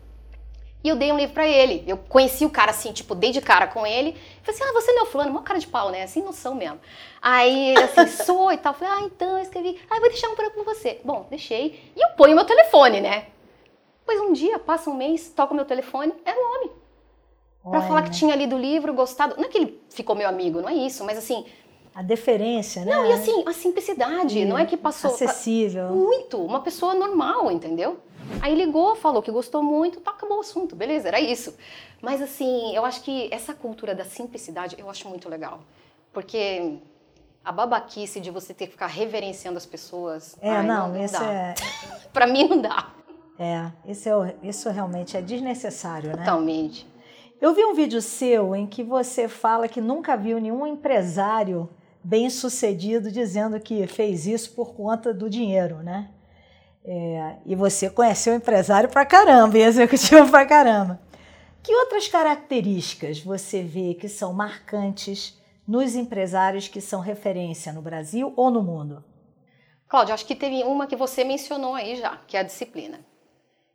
[0.87, 1.83] E eu dei um livro para ele.
[1.85, 4.15] Eu conheci o cara assim, tipo, dei de cara com ele.
[4.41, 5.33] Falei assim, ah, você não é o fulano?
[5.33, 6.03] Mó cara de pau, né?
[6.03, 6.79] Assim, noção mesmo.
[7.21, 8.73] Aí ele assim, sou e tal.
[8.73, 9.77] Falei, ah, então, eu escrevi.
[9.89, 11.01] Ah, vou deixar um para com você.
[11.03, 11.91] Bom, deixei.
[11.93, 13.25] E eu ponho meu telefone, né?
[14.05, 16.71] Pois um dia, passa um mês, toco meu telefone, era um homem.
[17.69, 19.35] Pra falar que tinha lido o livro, gostado.
[19.35, 21.45] Não é que ele ficou meu amigo, não é isso, mas assim,
[21.93, 22.95] a deferência, né?
[22.95, 25.11] Não, e assim, a simplicidade, e não é que passou.
[25.11, 25.89] Acessível.
[25.89, 27.97] Muito, uma pessoa normal, entendeu?
[28.41, 31.55] Aí ligou, falou que gostou muito, tá, acabou o assunto, beleza, era isso.
[32.01, 35.59] Mas assim, eu acho que essa cultura da simplicidade eu acho muito legal.
[36.13, 36.77] Porque
[37.43, 40.37] a babaquice de você ter que ficar reverenciando as pessoas.
[40.41, 41.55] É, ai, não, não, isso é.
[42.11, 42.91] pra mim não dá.
[43.39, 46.17] É, isso, é, isso realmente é desnecessário, né?
[46.17, 46.87] Totalmente.
[47.39, 51.69] Eu vi um vídeo seu em que você fala que nunca viu nenhum empresário
[52.03, 56.09] bem sucedido dizendo que fez isso por conta do dinheiro, né?
[56.89, 60.97] É, e você conheceu empresário pra caramba e executivo pra caramba.
[61.61, 68.31] Que outras características você vê que são marcantes nos empresários que são referência no Brasil
[68.37, 69.03] ou no mundo?
[69.85, 73.01] Cláudia, acho que teve uma que você mencionou aí já, que é a disciplina.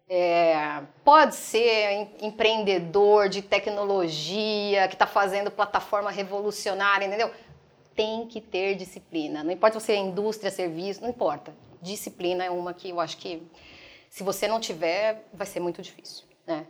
[0.08, 7.30] É, pode ser empreendedor de tecnologia que está fazendo plataforma revolucionária, entendeu?
[7.94, 9.44] Tem que ter disciplina.
[9.44, 11.52] Não importa se você é indústria, serviço, não importa
[11.82, 13.42] disciplina é uma que eu acho que
[14.08, 16.24] se você não tiver, vai ser muito difícil.
[16.46, 16.66] Né?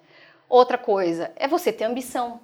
[0.48, 2.40] Outra coisa é você ter ambição.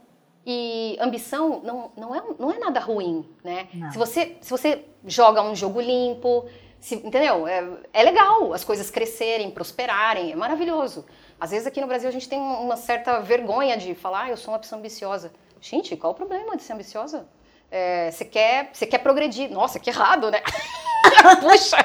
[0.46, 3.68] E ambição não, não, é, não é nada ruim, né?
[3.92, 6.48] Se você, se você joga um jogo limpo,
[6.80, 7.46] se, entendeu?
[7.46, 7.62] É,
[7.92, 11.04] é legal as coisas crescerem, prosperarem, é maravilhoso.
[11.38, 14.36] Às vezes aqui no Brasil a gente tem uma certa vergonha de falar, ah, eu
[14.38, 15.32] sou uma pessoa ambiciosa.
[15.60, 17.28] Gente, qual o problema de ser ambiciosa?
[17.70, 19.50] É, você, quer, você quer progredir.
[19.50, 20.40] Nossa, que errado, né?
[21.40, 21.76] Puxa!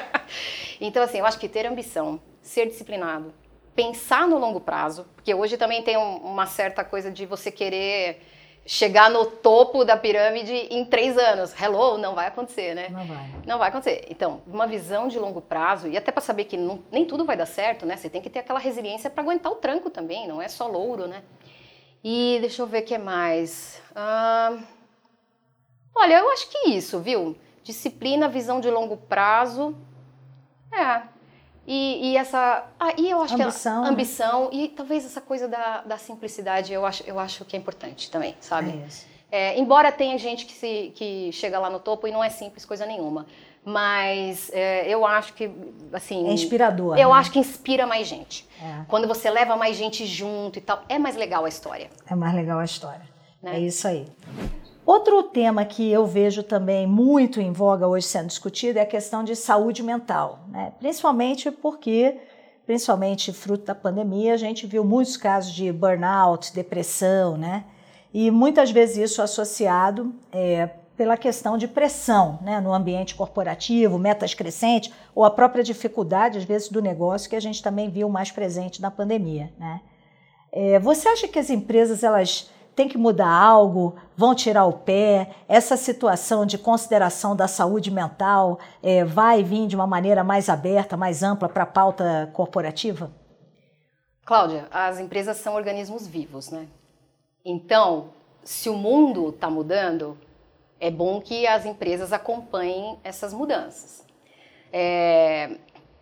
[0.80, 3.32] Então, assim, eu acho que ter ambição, ser disciplinado,
[3.74, 8.20] pensar no longo prazo, porque hoje também tem um, uma certa coisa de você querer
[8.66, 11.52] chegar no topo da pirâmide em três anos.
[11.60, 12.88] Hello, não vai acontecer, né?
[12.88, 13.30] Não vai.
[13.46, 14.06] Não vai acontecer.
[14.08, 17.36] Então, uma visão de longo prazo, e até para saber que não, nem tudo vai
[17.36, 17.96] dar certo, né?
[17.96, 21.06] Você tem que ter aquela resiliência para aguentar o tranco também, não é só louro,
[21.06, 21.22] né?
[22.02, 23.82] E deixa eu ver o que mais.
[23.94, 24.58] Ah,
[25.94, 27.36] olha, eu acho que isso, viu?
[27.62, 29.74] Disciplina, visão de longo prazo
[30.80, 31.02] é.
[31.66, 32.66] E, e essa.
[32.78, 33.88] Ah, e eu acho ambição, que.
[33.88, 34.44] A, ambição.
[34.44, 34.50] Né?
[34.52, 38.36] E talvez essa coisa da, da simplicidade eu acho, eu acho que é importante também,
[38.40, 38.70] sabe?
[38.70, 39.06] É isso.
[39.30, 42.64] É, embora tenha gente que, se, que chega lá no topo e não é simples
[42.64, 43.26] coisa nenhuma.
[43.64, 45.50] Mas é, eu acho que,
[45.92, 46.28] assim...
[46.28, 46.98] É inspirador.
[46.98, 47.14] Eu né?
[47.16, 48.46] acho que inspira mais gente.
[48.62, 48.84] É.
[48.86, 51.90] Quando você leva mais gente junto e tal, é mais legal a história.
[52.06, 53.08] É mais legal a história.
[53.42, 53.56] Né?
[53.56, 54.06] É isso aí.
[54.86, 59.24] Outro tema que eu vejo também muito em voga hoje sendo discutido é a questão
[59.24, 60.72] de saúde mental, né?
[60.78, 62.18] principalmente porque,
[62.66, 67.64] principalmente fruto da pandemia, a gente viu muitos casos de burnout, depressão, né?
[68.12, 74.34] E muitas vezes isso associado é, pela questão de pressão né, no ambiente corporativo, metas
[74.34, 78.30] crescentes, ou a própria dificuldade, às vezes, do negócio, que a gente também viu mais
[78.30, 79.52] presente na pandemia.
[79.58, 79.80] Né?
[80.52, 85.30] É, você acha que as empresas elas têm que mudar algo, vão tirar o pé?
[85.48, 90.96] Essa situação de consideração da saúde mental é, vai vir de uma maneira mais aberta,
[90.96, 93.10] mais ampla para a pauta corporativa?
[94.24, 96.66] Cláudia, as empresas são organismos vivos, né?
[97.44, 98.10] Então,
[98.42, 100.16] se o mundo está mudando,
[100.80, 104.04] é bom que as empresas acompanhem essas mudanças.
[104.72, 105.58] É,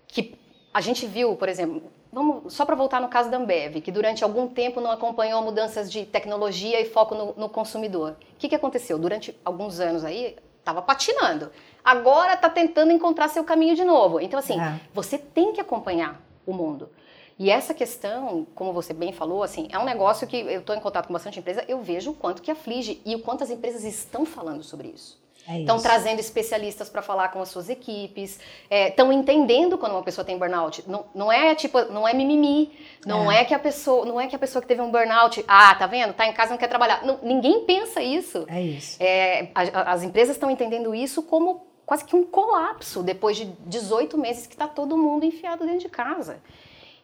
[0.07, 0.39] que
[0.73, 1.83] a gente viu, por exemplo,
[2.13, 5.91] vamos só para voltar no caso da Ambev, que durante algum tempo não acompanhou mudanças
[5.91, 8.17] de tecnologia e foco no, no consumidor.
[8.35, 8.99] O que, que aconteceu?
[8.99, 11.51] Durante alguns anos aí, estava patinando.
[11.83, 14.21] Agora está tentando encontrar seu caminho de novo.
[14.21, 14.79] Então, assim, é.
[14.93, 16.91] você tem que acompanhar o mundo.
[17.39, 20.81] E essa questão, como você bem falou, assim, é um negócio que eu estou em
[20.81, 23.85] contato com bastante empresa, eu vejo o quanto que aflige e o quanto as empresas
[23.85, 25.22] estão falando sobre isso.
[25.49, 28.39] Estão é trazendo especialistas para falar com as suas equipes,
[28.71, 30.85] estão é, entendendo quando uma pessoa tem burnout.
[30.87, 32.73] Não, não é tipo, não é mimimi,
[33.05, 33.41] não é.
[33.41, 33.45] é.
[33.45, 36.13] que a pessoa, não é que a pessoa que teve um burnout, ah, tá vendo,
[36.13, 37.05] tá em casa não quer trabalhar.
[37.05, 38.47] Não, ninguém pensa isso.
[38.49, 38.97] É isso.
[39.03, 44.17] É, a, as empresas estão entendendo isso como quase que um colapso depois de 18
[44.17, 46.41] meses que está todo mundo enfiado dentro de casa.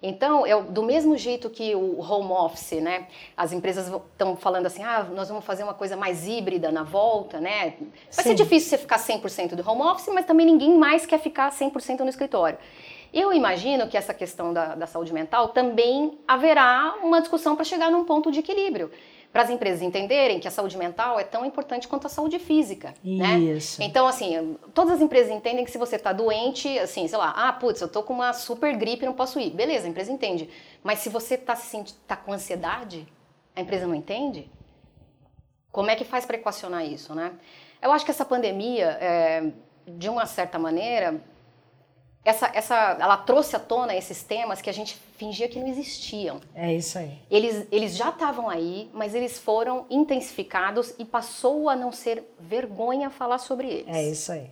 [0.01, 4.83] Então, eu, do mesmo jeito que o home office, né, as empresas estão falando assim,
[4.83, 7.75] ah, nós vamos fazer uma coisa mais híbrida na volta, né?
[7.81, 8.23] Vai Sim.
[8.23, 12.01] ser difícil você ficar 100% do home office, mas também ninguém mais quer ficar 100%
[12.01, 12.59] no escritório.
[13.13, 17.91] Eu imagino que essa questão da, da saúde mental também haverá uma discussão para chegar
[17.91, 18.93] num ponto de equilíbrio
[19.33, 22.95] para as empresas entenderem que a saúde mental é tão importante quanto a saúde física,
[23.05, 23.39] né?
[23.39, 23.81] Isso.
[23.81, 23.87] né?
[23.87, 27.53] Então, assim, todas as empresas entendem que se você está doente, assim, sei lá, ah,
[27.53, 29.51] putz, eu tô com uma super gripe, não posso ir.
[29.51, 30.49] Beleza, a empresa entende.
[30.83, 33.07] Mas se você está se tá com ansiedade,
[33.55, 34.51] a empresa não entende?
[35.71, 37.33] Como é que faz para equacionar isso, né?
[37.83, 39.53] Eu acho que essa pandemia, é,
[39.87, 41.21] de uma certa maneira,
[42.25, 46.41] essa, essa, ela trouxe à tona esses temas que a gente fingia que não existiam.
[46.55, 47.19] É isso aí.
[47.31, 53.09] Eles, eles já estavam aí, mas eles foram intensificados e passou a não ser vergonha
[53.09, 53.97] falar sobre eles.
[53.97, 54.51] É isso aí.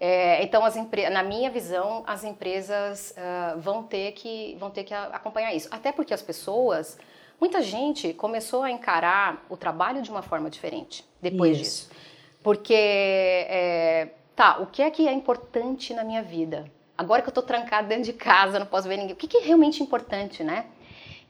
[0.00, 0.74] É, então, as
[1.12, 5.68] na minha visão, as empresas uh, vão, ter que, vão ter que acompanhar isso.
[5.70, 6.98] Até porque as pessoas,
[7.40, 11.88] muita gente começou a encarar o trabalho de uma forma diferente depois isso.
[11.88, 11.90] disso.
[12.42, 16.64] Porque, é, tá, o que é que é importante na minha vida?
[17.02, 19.36] Agora que eu tô trancada dentro de casa, não posso ver ninguém, o que, que
[19.36, 20.66] é realmente importante, né?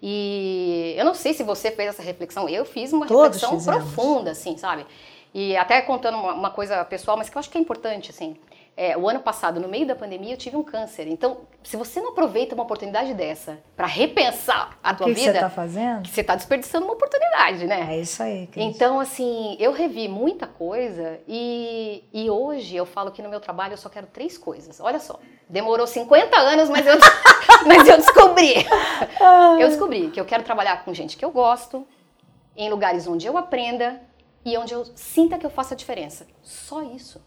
[0.02, 3.94] E eu não sei se você fez essa reflexão, eu fiz uma Todos reflexão fizemos.
[3.94, 4.84] profunda, assim, sabe?
[5.32, 8.36] E até contando uma, uma, coisa pessoal, mas que eu acho que é importante, assim.
[8.84, 11.06] É, o ano passado, no meio da pandemia, eu tive um câncer.
[11.06, 15.38] Então, se você não aproveita uma oportunidade dessa para repensar a tua que vida, que
[15.38, 16.08] você tá fazendo?
[16.08, 17.94] Você tá desperdiçando uma oportunidade, né?
[17.94, 18.48] É isso aí.
[18.48, 18.66] Cris.
[18.66, 23.74] Então, assim, eu revi muita coisa e, e hoje eu falo que no meu trabalho
[23.74, 24.80] eu só quero três coisas.
[24.80, 26.96] Olha só, demorou 50 anos, mas eu,
[27.64, 28.66] mas eu descobri.
[29.60, 31.86] Eu descobri que eu quero trabalhar com gente que eu gosto,
[32.56, 34.02] em lugares onde eu aprenda
[34.44, 36.26] e onde eu sinta que eu faço a diferença.
[36.42, 37.22] Só isso.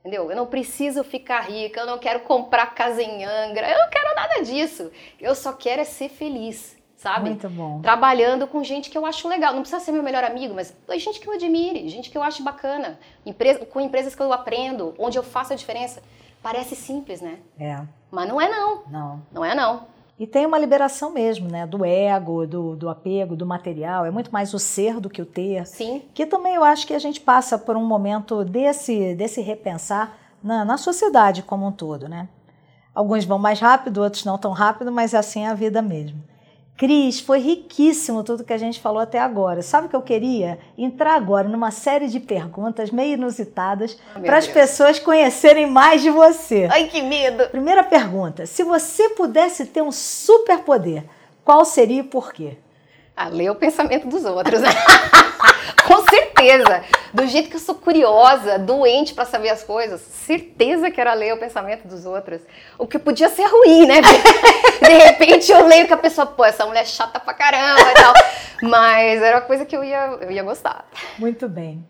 [0.00, 0.30] Entendeu?
[0.30, 4.14] Eu não preciso ficar rica, eu não quero comprar casa em Angra, eu não quero
[4.14, 4.90] nada disso.
[5.20, 7.28] Eu só quero é ser feliz, sabe?
[7.28, 7.82] Muito bom.
[7.82, 9.52] Trabalhando com gente que eu acho legal.
[9.52, 12.42] Não precisa ser meu melhor amigo, mas gente que eu admire, gente que eu acho
[12.42, 12.98] bacana.
[13.26, 16.02] Empresa, com empresas que eu aprendo, onde eu faço a diferença.
[16.42, 17.38] Parece simples, né?
[17.58, 17.82] É.
[18.10, 18.82] Mas não é não.
[18.86, 19.22] Não.
[19.30, 19.86] Não é não.
[20.20, 21.66] E tem uma liberação mesmo, né?
[21.66, 24.04] Do ego, do, do apego, do material.
[24.04, 25.66] É muito mais o ser do que o ter.
[25.66, 26.02] Sim.
[26.12, 30.62] Que também eu acho que a gente passa por um momento desse, desse repensar na,
[30.62, 32.28] na sociedade como um todo, né?
[32.94, 36.22] Alguns vão mais rápido, outros não tão rápido, mas assim é a vida mesmo.
[36.80, 39.60] Cris, foi riquíssimo tudo que a gente falou até agora.
[39.60, 40.58] Sabe o que eu queria?
[40.78, 46.08] Entrar agora numa série de perguntas meio inusitadas oh, para as pessoas conhecerem mais de
[46.08, 46.66] você.
[46.70, 47.50] Ai, que medo!
[47.50, 51.04] Primeira pergunta: se você pudesse ter um superpoder,
[51.44, 52.56] qual seria e por quê?
[53.14, 54.62] Ah, ler o pensamento dos outros.
[55.86, 56.84] Com certeza.
[57.12, 61.34] Do jeito que eu sou curiosa, doente para saber as coisas, certeza que era ler
[61.34, 62.40] o pensamento dos outros.
[62.78, 64.00] O que podia ser ruim, né?
[64.80, 67.94] De repente eu leio que a pessoa, pô, essa mulher é chata pra caramba e
[67.94, 68.14] tal.
[68.62, 70.86] Mas era uma coisa que eu ia, eu ia gostar.
[71.18, 71.84] Muito bem.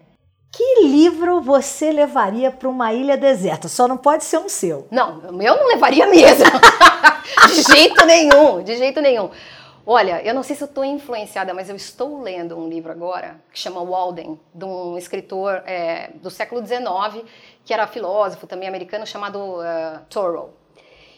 [0.52, 3.68] Que livro você levaria para uma ilha deserta?
[3.68, 4.88] Só não pode ser um seu.
[4.90, 6.44] Não, o meu não levaria mesmo.
[7.46, 9.30] de jeito nenhum, de jeito nenhum.
[9.92, 13.40] Olha, eu não sei se eu estou influenciada, mas eu estou lendo um livro agora
[13.52, 17.24] que chama Walden, de um escritor é, do século XIX,
[17.64, 20.54] que era filósofo também americano, chamado uh, Thoreau.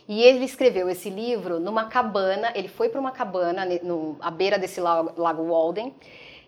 [0.08, 4.58] E ele escreveu esse livro numa cabana, ele foi para uma cabana no, à beira
[4.58, 5.94] desse lago, lago Walden.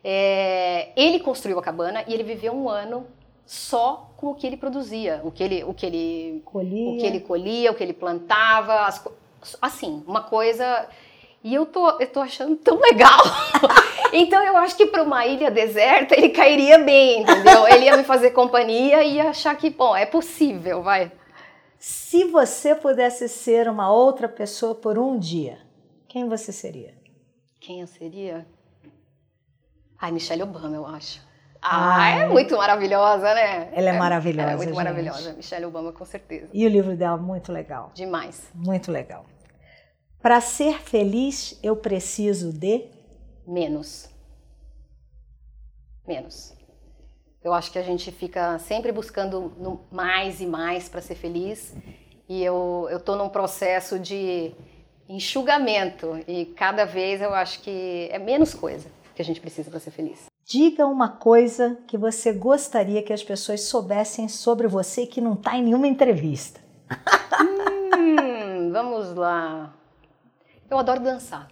[0.03, 3.07] É, ele construiu a cabana e ele viveu um ano
[3.45, 7.05] só com o que ele produzia, o que ele, o que ele colhia, o que
[7.05, 9.07] ele, colhia, o que ele plantava, as,
[9.61, 10.89] assim, uma coisa
[11.45, 13.21] e eu tô, eu tô achando tão legal.
[14.15, 17.69] então eu acho que para uma ilha deserta ele cairia bem, entendeu?
[17.69, 21.13] Ele ia me fazer companhia e ia achar que, bom, é possível, vai.
[21.79, 25.59] Se você pudesse ser uma outra pessoa por um dia,
[26.09, 26.95] quem você seria?
[27.61, 28.47] Quem eu seria?
[30.01, 31.23] Ai, Michelle Obama, eu acho.
[31.61, 32.23] Ah, Ai.
[32.23, 33.69] é muito maravilhosa, né?
[33.73, 34.43] Ela é maravilhosa.
[34.43, 34.77] Ela é muito gente.
[34.77, 36.49] maravilhosa, Michelle Obama, com certeza.
[36.55, 37.91] E o livro dela, muito legal.
[37.95, 38.51] Demais.
[38.55, 39.27] Muito legal.
[40.25, 42.87] Para ser feliz, eu preciso de
[43.47, 44.09] menos.
[46.09, 46.55] Menos.
[47.43, 49.53] Eu acho que a gente fica sempre buscando
[49.93, 51.75] mais e mais para ser feliz.
[52.27, 54.55] E eu estou num processo de
[55.07, 56.19] enxugamento.
[56.27, 59.91] E cada vez eu acho que é menos coisa que a gente precisa para ser
[59.91, 60.25] feliz.
[60.43, 65.55] Diga uma coisa que você gostaria que as pessoas soubessem sobre você que não está
[65.59, 66.63] em nenhuma entrevista.
[67.99, 69.84] hum, vamos lá.
[70.71, 71.49] Eu adoro dançar.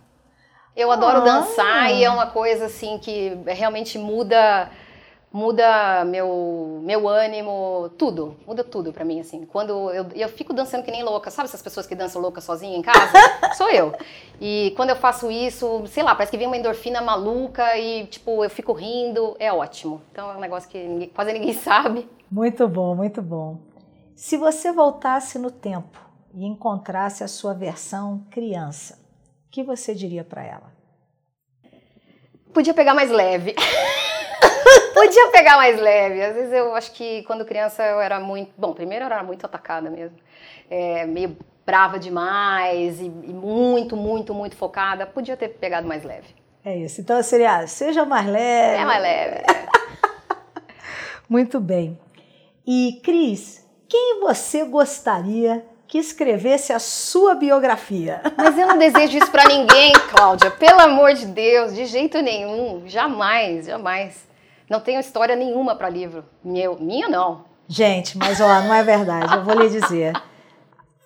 [0.75, 1.25] Eu adoro ah.
[1.25, 4.71] dançar e é uma coisa assim que realmente muda
[5.33, 9.47] muda meu meu ânimo, tudo, muda tudo para mim assim.
[9.47, 12.77] Quando eu, eu fico dançando que nem louca, sabe essas pessoas que dançam louca sozinha
[12.77, 13.19] em casa?
[13.57, 13.95] Sou eu.
[14.41, 18.45] E quando eu faço isso, sei lá, parece que vem uma endorfina maluca e tipo,
[18.45, 20.03] eu fico rindo, é ótimo.
[20.11, 22.09] Então é um negócio que ninguém, quase ninguém sabe.
[22.31, 23.59] Muito bom, muito bom.
[24.15, 25.99] Se você voltasse no tempo
[26.35, 29.02] e encontrasse a sua versão criança,
[29.53, 30.73] que você diria para ela?
[32.55, 33.55] Podia pegar mais leve.
[34.95, 36.23] Podia pegar mais leve.
[36.23, 38.51] Às vezes eu acho que quando criança eu era muito.
[38.57, 40.17] Bom, primeiro eu era muito atacada mesmo.
[40.71, 41.37] É, meio
[41.67, 45.07] brava demais e, e, muito, muito, muito focada.
[45.07, 46.35] Podia ter pegado mais leve.
[46.65, 47.03] É isso.
[47.03, 48.83] Então seria, ah, seja mais leve.
[48.83, 49.45] É mais leve.
[51.29, 51.99] muito bem.
[52.67, 58.23] E Cris, quem você gostaria que escrevesse a sua biografia.
[58.35, 60.51] Mas eu não desejo isso para ninguém, Cláudia.
[60.51, 62.85] Pelo amor de Deus, de jeito nenhum.
[62.87, 64.27] Jamais, jamais.
[64.71, 66.25] Não tenho história nenhuma para livro.
[66.43, 67.45] Meu, minha não.
[67.69, 69.35] Gente, mas ó, não é verdade.
[69.35, 70.15] Eu vou lhe dizer.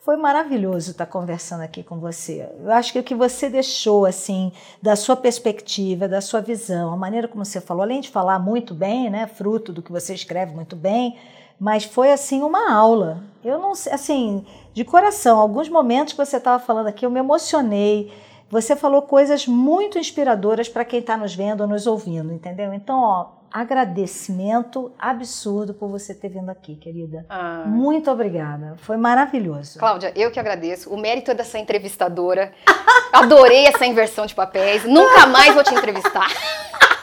[0.05, 2.49] Foi maravilhoso estar conversando aqui com você.
[2.61, 6.97] Eu acho que o que você deixou, assim, da sua perspectiva, da sua visão, a
[6.97, 10.55] maneira como você falou, além de falar muito bem, né, fruto do que você escreve
[10.55, 11.18] muito bem,
[11.59, 13.22] mas foi assim uma aula.
[13.44, 14.44] Eu não sei, assim,
[14.74, 18.12] de coração, alguns momentos que você estava falando aqui, eu me emocionei.
[18.50, 22.72] Você falou coisas muito inspiradoras para quem está nos vendo ou nos ouvindo, entendeu?
[22.72, 27.24] Então, ó, agradecimento absurdo por você ter vindo aqui, querida.
[27.28, 27.64] Ah.
[27.66, 28.74] Muito obrigada.
[28.78, 29.78] Foi maravilhoso.
[29.78, 30.92] Cláudia, eu que agradeço.
[30.92, 32.52] O mérito é dessa entrevistadora.
[33.12, 34.84] Adorei essa inversão de papéis.
[34.84, 36.28] Nunca mais vou te entrevistar.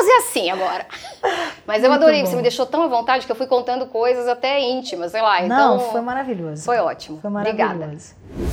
[0.00, 0.86] Fazer assim agora.
[1.66, 4.58] Mas eu adorei, você me deixou tão à vontade que eu fui contando coisas até
[4.58, 5.44] íntimas, sei lá.
[5.44, 6.64] Então, Não, foi maravilhoso.
[6.64, 7.20] Foi ótimo.
[7.20, 7.74] Foi maravilhoso.
[7.74, 8.00] Obrigada.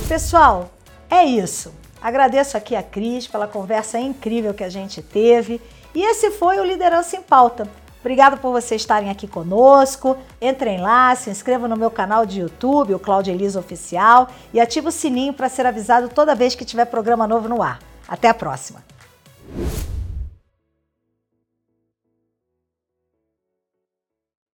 [0.10, 0.70] Pessoal,
[1.10, 1.74] é isso.
[2.02, 5.62] Agradeço aqui a Cris pela conversa incrível que a gente teve.
[5.96, 7.66] E esse foi o Liderança em Pauta.
[8.02, 10.18] Obrigada por vocês estarem aqui conosco.
[10.42, 14.90] Entrem lá, se inscrevam no meu canal de YouTube, o Cláudia Elisa Oficial, e ative
[14.90, 17.80] o sininho para ser avisado toda vez que tiver programa novo no ar.
[18.06, 18.84] Até a próxima!